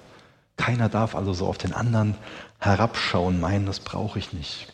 Keiner 0.57 0.89
darf 0.89 1.15
also 1.15 1.33
so 1.33 1.47
auf 1.47 1.59
den 1.59 1.75
anderen 1.75 2.17
herabschauen, 2.59 3.39
meinen, 3.39 3.67
das 3.67 3.79
brauche 3.79 4.19
ich 4.19 4.33
nicht. 4.33 4.67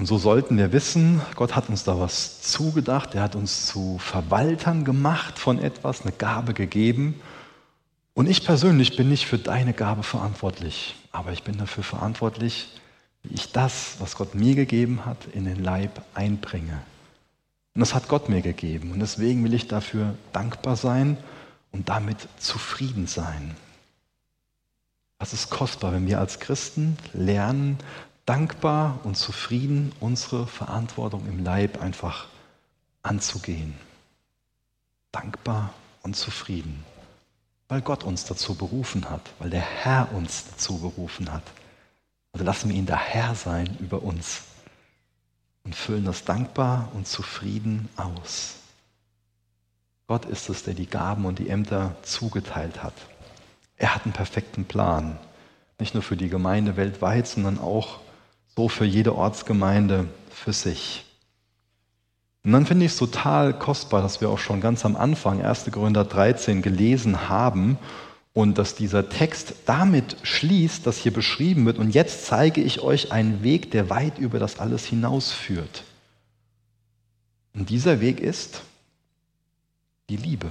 Und 0.00 0.06
so 0.06 0.16
sollten 0.16 0.56
wir 0.56 0.72
wissen, 0.72 1.20
Gott 1.36 1.54
hat 1.54 1.68
uns 1.68 1.84
da 1.84 2.00
was 2.00 2.40
zugedacht, 2.40 3.14
er 3.14 3.20
hat 3.20 3.36
uns 3.36 3.66
zu 3.66 3.98
Verwaltern 3.98 4.86
gemacht 4.86 5.38
von 5.38 5.58
etwas, 5.58 6.00
eine 6.00 6.12
Gabe 6.12 6.54
gegeben. 6.54 7.20
Und 8.14 8.26
ich 8.26 8.42
persönlich 8.42 8.96
bin 8.96 9.10
nicht 9.10 9.26
für 9.26 9.36
deine 9.36 9.74
Gabe 9.74 10.02
verantwortlich, 10.02 10.96
aber 11.12 11.32
ich 11.32 11.42
bin 11.42 11.58
dafür 11.58 11.84
verantwortlich, 11.84 12.80
wie 13.24 13.34
ich 13.34 13.52
das, 13.52 13.96
was 13.98 14.16
Gott 14.16 14.34
mir 14.34 14.54
gegeben 14.54 15.04
hat, 15.04 15.18
in 15.34 15.44
den 15.44 15.62
Leib 15.62 16.02
einbringe. 16.14 16.80
Und 17.74 17.80
das 17.80 17.92
hat 17.92 18.08
Gott 18.08 18.30
mir 18.30 18.40
gegeben. 18.40 18.92
Und 18.92 19.00
deswegen 19.00 19.44
will 19.44 19.52
ich 19.52 19.68
dafür 19.68 20.14
dankbar 20.32 20.76
sein 20.76 21.18
und 21.72 21.90
damit 21.90 22.26
zufrieden 22.38 23.06
sein. 23.06 23.54
Das 25.18 25.34
ist 25.34 25.50
kostbar, 25.50 25.92
wenn 25.92 26.06
wir 26.06 26.20
als 26.20 26.40
Christen 26.40 26.96
lernen, 27.12 27.76
dankbar 28.30 29.00
und 29.02 29.16
zufrieden 29.16 29.90
unsere 29.98 30.46
Verantwortung 30.46 31.26
im 31.26 31.42
Leib 31.42 31.82
einfach 31.82 32.28
anzugehen. 33.02 33.74
Dankbar 35.10 35.74
und 36.04 36.14
zufrieden, 36.14 36.84
weil 37.66 37.80
Gott 37.80 38.04
uns 38.04 38.26
dazu 38.26 38.54
berufen 38.54 39.10
hat, 39.10 39.32
weil 39.40 39.50
der 39.50 39.62
Herr 39.62 40.12
uns 40.14 40.44
dazu 40.48 40.78
berufen 40.78 41.32
hat. 41.32 41.42
Also 42.32 42.44
lassen 42.44 42.68
wir 42.68 42.76
ihn 42.76 42.86
der 42.86 43.00
Herr 43.00 43.34
sein 43.34 43.76
über 43.80 44.00
uns 44.00 44.42
und 45.64 45.74
füllen 45.74 46.04
das 46.04 46.24
dankbar 46.24 46.88
und 46.94 47.08
zufrieden 47.08 47.88
aus. 47.96 48.58
Gott 50.06 50.24
ist 50.26 50.48
es, 50.48 50.62
der 50.62 50.74
die 50.74 50.86
Gaben 50.86 51.24
und 51.24 51.40
die 51.40 51.48
Ämter 51.48 51.96
zugeteilt 52.02 52.80
hat. 52.80 52.94
Er 53.76 53.92
hat 53.92 54.04
einen 54.04 54.12
perfekten 54.12 54.66
Plan, 54.66 55.18
nicht 55.80 55.94
nur 55.94 56.04
für 56.04 56.16
die 56.16 56.28
Gemeinde 56.28 56.76
weltweit, 56.76 57.26
sondern 57.26 57.58
auch 57.58 57.98
so 58.56 58.68
für 58.68 58.84
jede 58.84 59.14
Ortsgemeinde 59.14 60.08
für 60.30 60.52
sich. 60.52 61.04
Und 62.42 62.52
dann 62.52 62.66
finde 62.66 62.86
ich 62.86 62.92
es 62.92 62.98
total 62.98 63.58
kostbar, 63.58 64.00
dass 64.02 64.20
wir 64.20 64.30
auch 64.30 64.38
schon 64.38 64.60
ganz 64.60 64.84
am 64.84 64.96
Anfang 64.96 65.42
1. 65.42 65.70
Korinther 65.72 66.04
13 66.04 66.62
gelesen 66.62 67.28
haben 67.28 67.78
und 68.32 68.56
dass 68.58 68.74
dieser 68.74 69.08
Text 69.08 69.54
damit 69.66 70.16
schließt, 70.22 70.86
dass 70.86 70.96
hier 70.96 71.12
beschrieben 71.12 71.66
wird, 71.66 71.78
und 71.78 71.90
jetzt 71.90 72.26
zeige 72.26 72.62
ich 72.62 72.80
euch 72.80 73.12
einen 73.12 73.42
Weg, 73.42 73.70
der 73.72 73.90
weit 73.90 74.18
über 74.18 74.38
das 74.38 74.58
alles 74.58 74.86
hinausführt. 74.86 75.84
Und 77.54 77.68
dieser 77.68 78.00
Weg 78.00 78.20
ist 78.20 78.62
die 80.08 80.16
Liebe. 80.16 80.48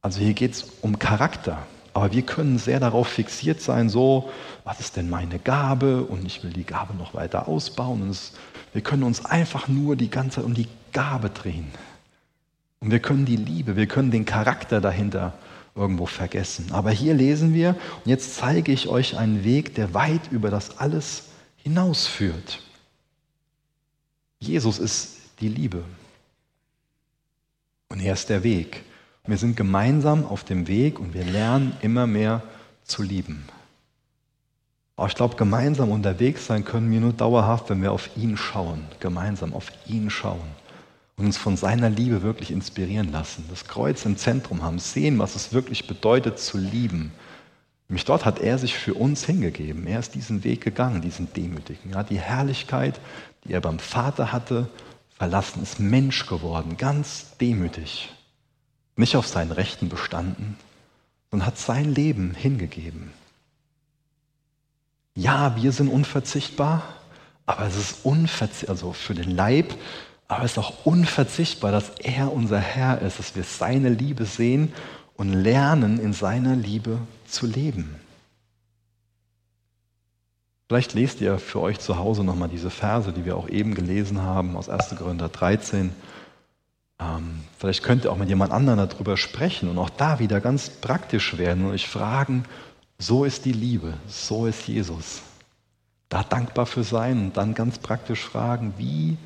Also 0.00 0.20
hier 0.20 0.34
geht 0.34 0.52
es 0.52 0.66
um 0.82 0.98
Charakter. 0.98 1.66
Aber 1.96 2.12
wir 2.12 2.20
können 2.20 2.58
sehr 2.58 2.78
darauf 2.78 3.08
fixiert 3.08 3.62
sein, 3.62 3.88
so, 3.88 4.30
was 4.64 4.80
ist 4.80 4.96
denn 4.96 5.08
meine 5.08 5.38
Gabe? 5.38 6.02
Und 6.04 6.26
ich 6.26 6.44
will 6.44 6.52
die 6.52 6.66
Gabe 6.66 6.92
noch 6.92 7.14
weiter 7.14 7.48
ausbauen. 7.48 8.02
Und 8.02 8.10
es, 8.10 8.34
wir 8.74 8.82
können 8.82 9.02
uns 9.02 9.24
einfach 9.24 9.66
nur 9.66 9.96
die 9.96 10.10
ganze 10.10 10.36
Zeit 10.36 10.44
um 10.44 10.52
die 10.52 10.68
Gabe 10.92 11.30
drehen. 11.30 11.68
Und 12.80 12.90
wir 12.90 12.98
können 12.98 13.24
die 13.24 13.36
Liebe, 13.36 13.76
wir 13.76 13.86
können 13.86 14.10
den 14.10 14.26
Charakter 14.26 14.82
dahinter 14.82 15.32
irgendwo 15.74 16.04
vergessen. 16.04 16.66
Aber 16.70 16.90
hier 16.90 17.14
lesen 17.14 17.54
wir, 17.54 17.70
und 17.70 18.10
jetzt 18.10 18.36
zeige 18.36 18.72
ich 18.72 18.88
euch 18.88 19.16
einen 19.16 19.42
Weg, 19.42 19.74
der 19.74 19.94
weit 19.94 20.30
über 20.30 20.50
das 20.50 20.76
alles 20.76 21.28
hinausführt. 21.56 22.60
Jesus 24.38 24.78
ist 24.78 25.16
die 25.40 25.48
Liebe. 25.48 25.82
Und 27.88 28.00
er 28.00 28.12
ist 28.12 28.28
der 28.28 28.42
Weg. 28.42 28.84
Wir 29.26 29.38
sind 29.38 29.56
gemeinsam 29.56 30.24
auf 30.24 30.44
dem 30.44 30.68
Weg 30.68 31.00
und 31.00 31.12
wir 31.12 31.24
lernen 31.24 31.76
immer 31.82 32.06
mehr 32.06 32.42
zu 32.84 33.02
lieben. 33.02 33.44
Aber 34.96 35.08
ich 35.08 35.14
glaube, 35.14 35.36
gemeinsam 35.36 35.90
unterwegs 35.90 36.46
sein 36.46 36.64
können 36.64 36.90
wir 36.90 37.00
nur 37.00 37.12
dauerhaft, 37.12 37.68
wenn 37.68 37.82
wir 37.82 37.92
auf 37.92 38.16
ihn 38.16 38.36
schauen, 38.36 38.84
gemeinsam 39.00 39.52
auf 39.52 39.72
ihn 39.86 40.10
schauen 40.10 40.48
und 41.16 41.26
uns 41.26 41.36
von 41.36 41.56
seiner 41.56 41.90
Liebe 41.90 42.22
wirklich 42.22 42.50
inspirieren 42.50 43.10
lassen. 43.10 43.44
Das 43.50 43.66
Kreuz 43.66 44.06
im 44.06 44.16
Zentrum 44.16 44.62
haben, 44.62 44.78
sehen, 44.78 45.18
was 45.18 45.34
es 45.34 45.52
wirklich 45.52 45.86
bedeutet 45.86 46.38
zu 46.38 46.56
lieben. 46.56 47.12
Nämlich 47.88 48.04
dort 48.04 48.24
hat 48.24 48.38
er 48.38 48.58
sich 48.58 48.74
für 48.74 48.94
uns 48.94 49.24
hingegeben. 49.24 49.86
Er 49.86 49.98
ist 49.98 50.14
diesen 50.14 50.44
Weg 50.44 50.62
gegangen, 50.62 51.02
diesen 51.02 51.32
demütigen. 51.32 51.92
Er 51.92 51.98
hat 51.98 52.10
die 52.10 52.20
Herrlichkeit, 52.20 53.00
die 53.44 53.52
er 53.52 53.60
beim 53.60 53.78
Vater 53.78 54.32
hatte, 54.32 54.68
verlassen, 55.18 55.62
ist 55.62 55.80
Mensch 55.80 56.26
geworden, 56.26 56.76
ganz 56.76 57.36
demütig 57.38 58.15
nicht 58.96 59.16
auf 59.16 59.26
seinen 59.26 59.52
Rechten 59.52 59.88
bestanden, 59.88 60.56
sondern 61.30 61.46
hat 61.46 61.58
sein 61.58 61.94
Leben 61.94 62.34
hingegeben. 62.34 63.12
Ja, 65.14 65.56
wir 65.56 65.72
sind 65.72 65.88
unverzichtbar, 65.88 66.82
aber 67.46 67.66
es 67.66 67.76
ist 67.76 68.04
unverzichtbar, 68.04 68.74
also 68.74 68.92
für 68.92 69.14
den 69.14 69.30
Leib, 69.30 69.74
aber 70.28 70.44
es 70.44 70.52
ist 70.52 70.58
auch 70.58 70.84
unverzichtbar, 70.84 71.70
dass 71.72 71.90
er 72.00 72.32
unser 72.32 72.58
Herr 72.58 73.00
ist, 73.00 73.18
dass 73.18 73.36
wir 73.36 73.44
seine 73.44 73.90
Liebe 73.90 74.24
sehen 74.24 74.72
und 75.16 75.32
lernen, 75.32 76.00
in 76.00 76.12
seiner 76.12 76.56
Liebe 76.56 76.98
zu 77.26 77.46
leben. 77.46 77.94
Vielleicht 80.68 80.94
lest 80.94 81.20
ihr 81.20 81.38
für 81.38 81.60
euch 81.60 81.78
zu 81.78 81.96
Hause 81.96 82.24
nochmal 82.24 82.48
diese 82.48 82.70
Verse, 82.70 83.12
die 83.12 83.24
wir 83.24 83.36
auch 83.36 83.48
eben 83.48 83.74
gelesen 83.74 84.22
haben 84.22 84.56
aus 84.56 84.68
1. 84.68 84.96
Korinther 84.96 85.28
13. 85.28 85.92
Ähm, 86.98 87.42
vielleicht 87.58 87.82
könnt 87.82 88.04
ihr 88.04 88.12
auch 88.12 88.16
mit 88.16 88.28
jemand 88.28 88.52
anderem 88.52 88.88
darüber 88.88 89.16
sprechen 89.16 89.68
und 89.68 89.78
auch 89.78 89.90
da 89.90 90.18
wieder 90.18 90.40
ganz 90.40 90.70
praktisch 90.70 91.36
werden 91.36 91.66
und 91.66 91.72
euch 91.72 91.88
fragen, 91.88 92.44
so 92.98 93.24
ist 93.24 93.44
die 93.44 93.52
Liebe, 93.52 93.94
so 94.08 94.46
ist 94.46 94.66
Jesus. 94.66 95.20
Da 96.08 96.22
dankbar 96.22 96.66
für 96.66 96.84
sein 96.84 97.18
und 97.18 97.36
dann 97.36 97.54
ganz 97.54 97.78
praktisch 97.78 98.20
fragen, 98.20 98.74
wie 98.78 99.18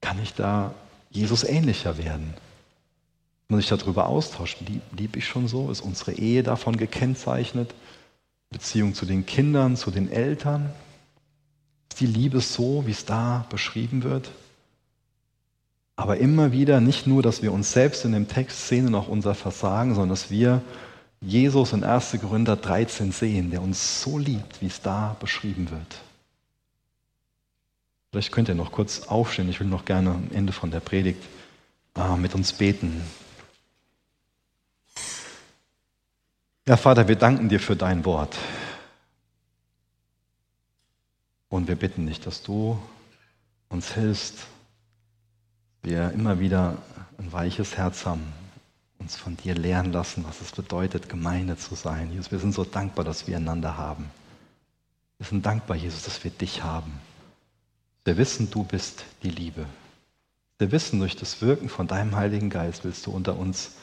kann 0.00 0.22
ich 0.22 0.34
da 0.34 0.74
Jesus 1.10 1.42
ähnlicher 1.42 1.98
werden? 1.98 2.34
Wenn 3.48 3.56
man 3.56 3.60
sich 3.60 3.70
darüber 3.70 4.06
austauscht, 4.06 4.58
liebe 4.60 4.82
lieb 4.96 5.16
ich 5.16 5.26
schon 5.26 5.48
so? 5.48 5.70
Ist 5.70 5.80
unsere 5.80 6.12
Ehe 6.12 6.42
davon 6.42 6.76
gekennzeichnet? 6.76 7.74
Beziehung 8.50 8.94
zu 8.94 9.06
den 9.06 9.26
Kindern, 9.26 9.76
zu 9.76 9.90
den 9.90 10.10
Eltern? 10.10 10.72
Ist 11.90 12.00
die 12.00 12.06
Liebe 12.06 12.40
so, 12.40 12.86
wie 12.86 12.92
es 12.92 13.04
da 13.04 13.46
beschrieben 13.50 14.02
wird? 14.02 14.30
Aber 15.96 16.18
immer 16.18 16.52
wieder 16.52 16.80
nicht 16.80 17.06
nur, 17.06 17.22
dass 17.22 17.42
wir 17.42 17.52
uns 17.52 17.72
selbst 17.72 18.04
in 18.04 18.12
dem 18.12 18.28
Text 18.28 18.68
sehen 18.68 18.86
und 18.86 18.94
auch 18.94 19.08
unser 19.08 19.34
Versagen, 19.34 19.94
sondern 19.94 20.10
dass 20.10 20.30
wir 20.30 20.60
Jesus 21.22 21.72
in 21.72 21.82
1. 21.82 22.18
Korinther 22.20 22.56
13 22.56 23.12
sehen, 23.12 23.50
der 23.50 23.62
uns 23.62 24.02
so 24.02 24.18
liebt, 24.18 24.60
wie 24.60 24.66
es 24.66 24.82
da 24.82 25.16
beschrieben 25.18 25.70
wird. 25.70 26.00
Vielleicht 28.10 28.30
könnt 28.32 28.48
ihr 28.48 28.54
noch 28.54 28.72
kurz 28.72 29.08
aufstehen. 29.08 29.48
Ich 29.48 29.58
will 29.58 29.66
noch 29.66 29.86
gerne 29.86 30.10
am 30.10 30.28
Ende 30.32 30.52
von 30.52 30.70
der 30.70 30.80
Predigt 30.80 31.22
äh, 31.96 32.16
mit 32.16 32.34
uns 32.34 32.52
beten. 32.52 33.02
Ja, 36.68 36.76
Vater, 36.76 37.08
wir 37.08 37.16
danken 37.16 37.48
dir 37.48 37.60
für 37.60 37.76
dein 37.76 38.04
Wort. 38.04 38.36
Und 41.48 41.68
wir 41.68 41.76
bitten 41.76 42.06
dich, 42.06 42.20
dass 42.20 42.42
du 42.42 42.78
uns 43.68 43.94
hilfst, 43.94 44.46
wir 45.86 46.10
immer 46.10 46.40
wieder 46.40 46.76
ein 47.16 47.32
weiches 47.32 47.76
Herz 47.76 48.04
haben, 48.06 48.32
uns 48.98 49.16
von 49.16 49.36
dir 49.36 49.54
lernen 49.54 49.92
lassen, 49.92 50.24
was 50.26 50.40
es 50.40 50.50
bedeutet, 50.50 51.08
Gemeinde 51.08 51.56
zu 51.56 51.76
sein. 51.76 52.10
Jesus, 52.10 52.32
wir 52.32 52.40
sind 52.40 52.52
so 52.52 52.64
dankbar, 52.64 53.04
dass 53.04 53.28
wir 53.28 53.36
einander 53.36 53.76
haben. 53.76 54.10
Wir 55.18 55.26
sind 55.26 55.46
dankbar, 55.46 55.76
Jesus, 55.76 56.02
dass 56.02 56.24
wir 56.24 56.32
dich 56.32 56.64
haben. 56.64 56.92
Wir 58.04 58.16
wissen, 58.16 58.50
du 58.50 58.64
bist 58.64 59.04
die 59.22 59.30
Liebe. 59.30 59.64
Wir 60.58 60.72
wissen, 60.72 60.98
durch 60.98 61.14
das 61.14 61.40
Wirken 61.40 61.68
von 61.68 61.86
deinem 61.86 62.16
Heiligen 62.16 62.50
Geist 62.50 62.84
willst 62.84 63.06
du 63.06 63.12
unter 63.12 63.36
uns 63.36 63.76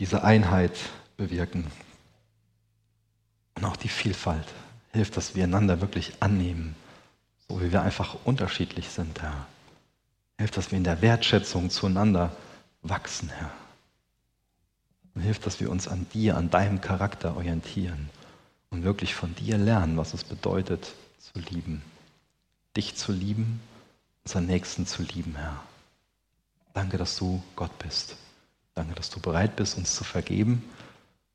diese 0.00 0.24
Einheit 0.24 0.78
bewirken. 1.18 1.66
Und 3.56 3.64
auch 3.66 3.76
die 3.76 3.88
Vielfalt 3.88 4.46
hilft, 4.92 5.18
dass 5.18 5.34
wir 5.34 5.44
einander 5.44 5.82
wirklich 5.82 6.14
annehmen, 6.20 6.74
so 7.46 7.60
wie 7.60 7.70
wir 7.70 7.82
einfach 7.82 8.16
unterschiedlich 8.24 8.88
sind, 8.88 9.20
Herr. 9.20 9.46
Hilft, 10.38 10.56
dass 10.56 10.70
wir 10.70 10.78
in 10.78 10.84
der 10.84 11.00
Wertschätzung 11.02 11.70
zueinander 11.70 12.34
wachsen, 12.82 13.28
Herr. 13.28 13.50
Und 15.14 15.22
hilft, 15.22 15.46
dass 15.46 15.60
wir 15.60 15.70
uns 15.70 15.86
an 15.86 16.06
dir, 16.12 16.36
an 16.36 16.50
deinem 16.50 16.80
Charakter 16.80 17.36
orientieren 17.36 18.10
und 18.70 18.82
wirklich 18.82 19.14
von 19.14 19.34
dir 19.36 19.58
lernen, 19.58 19.96
was 19.96 20.12
es 20.12 20.24
bedeutet 20.24 20.92
zu 21.18 21.38
lieben. 21.38 21.82
Dich 22.76 22.96
zu 22.96 23.12
lieben, 23.12 23.60
unseren 24.24 24.46
Nächsten 24.46 24.86
zu 24.86 25.02
lieben, 25.02 25.36
Herr. 25.36 25.62
Danke, 26.72 26.98
dass 26.98 27.16
du 27.16 27.42
Gott 27.54 27.78
bist. 27.78 28.16
Danke, 28.74 28.94
dass 28.96 29.10
du 29.10 29.20
bereit 29.20 29.54
bist, 29.54 29.78
uns 29.78 29.94
zu 29.94 30.02
vergeben 30.02 30.68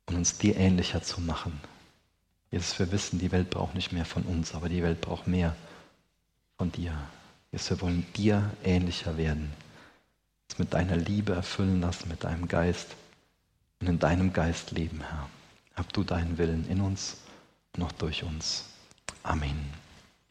und 0.04 0.16
uns 0.16 0.36
dir 0.36 0.56
ähnlicher 0.56 1.02
zu 1.02 1.22
machen. 1.22 1.58
Jesus, 2.50 2.78
wir 2.78 2.92
wissen, 2.92 3.18
die 3.18 3.32
Welt 3.32 3.48
braucht 3.48 3.74
nicht 3.74 3.92
mehr 3.92 4.04
von 4.04 4.24
uns, 4.24 4.54
aber 4.54 4.68
die 4.68 4.82
Welt 4.82 5.00
braucht 5.00 5.26
mehr 5.26 5.56
von 6.58 6.70
dir. 6.70 6.92
Jesus, 7.52 7.70
wir 7.70 7.80
wollen 7.80 8.06
dir 8.14 8.50
ähnlicher 8.62 9.16
werden. 9.16 9.52
Uns 10.48 10.58
mit 10.58 10.74
deiner 10.74 10.96
Liebe 10.96 11.34
erfüllen 11.34 11.80
lassen, 11.80 12.08
mit 12.08 12.24
deinem 12.24 12.48
Geist 12.48 12.94
und 13.80 13.88
in 13.88 13.98
deinem 13.98 14.32
Geist 14.32 14.70
leben, 14.70 15.00
Herr. 15.00 15.28
Hab 15.74 15.92
du 15.92 16.04
deinen 16.04 16.38
Willen 16.38 16.68
in 16.68 16.80
uns 16.80 17.16
und 17.76 17.82
auch 17.82 17.92
durch 17.92 18.22
uns. 18.22 18.64
Amen. 19.22 19.79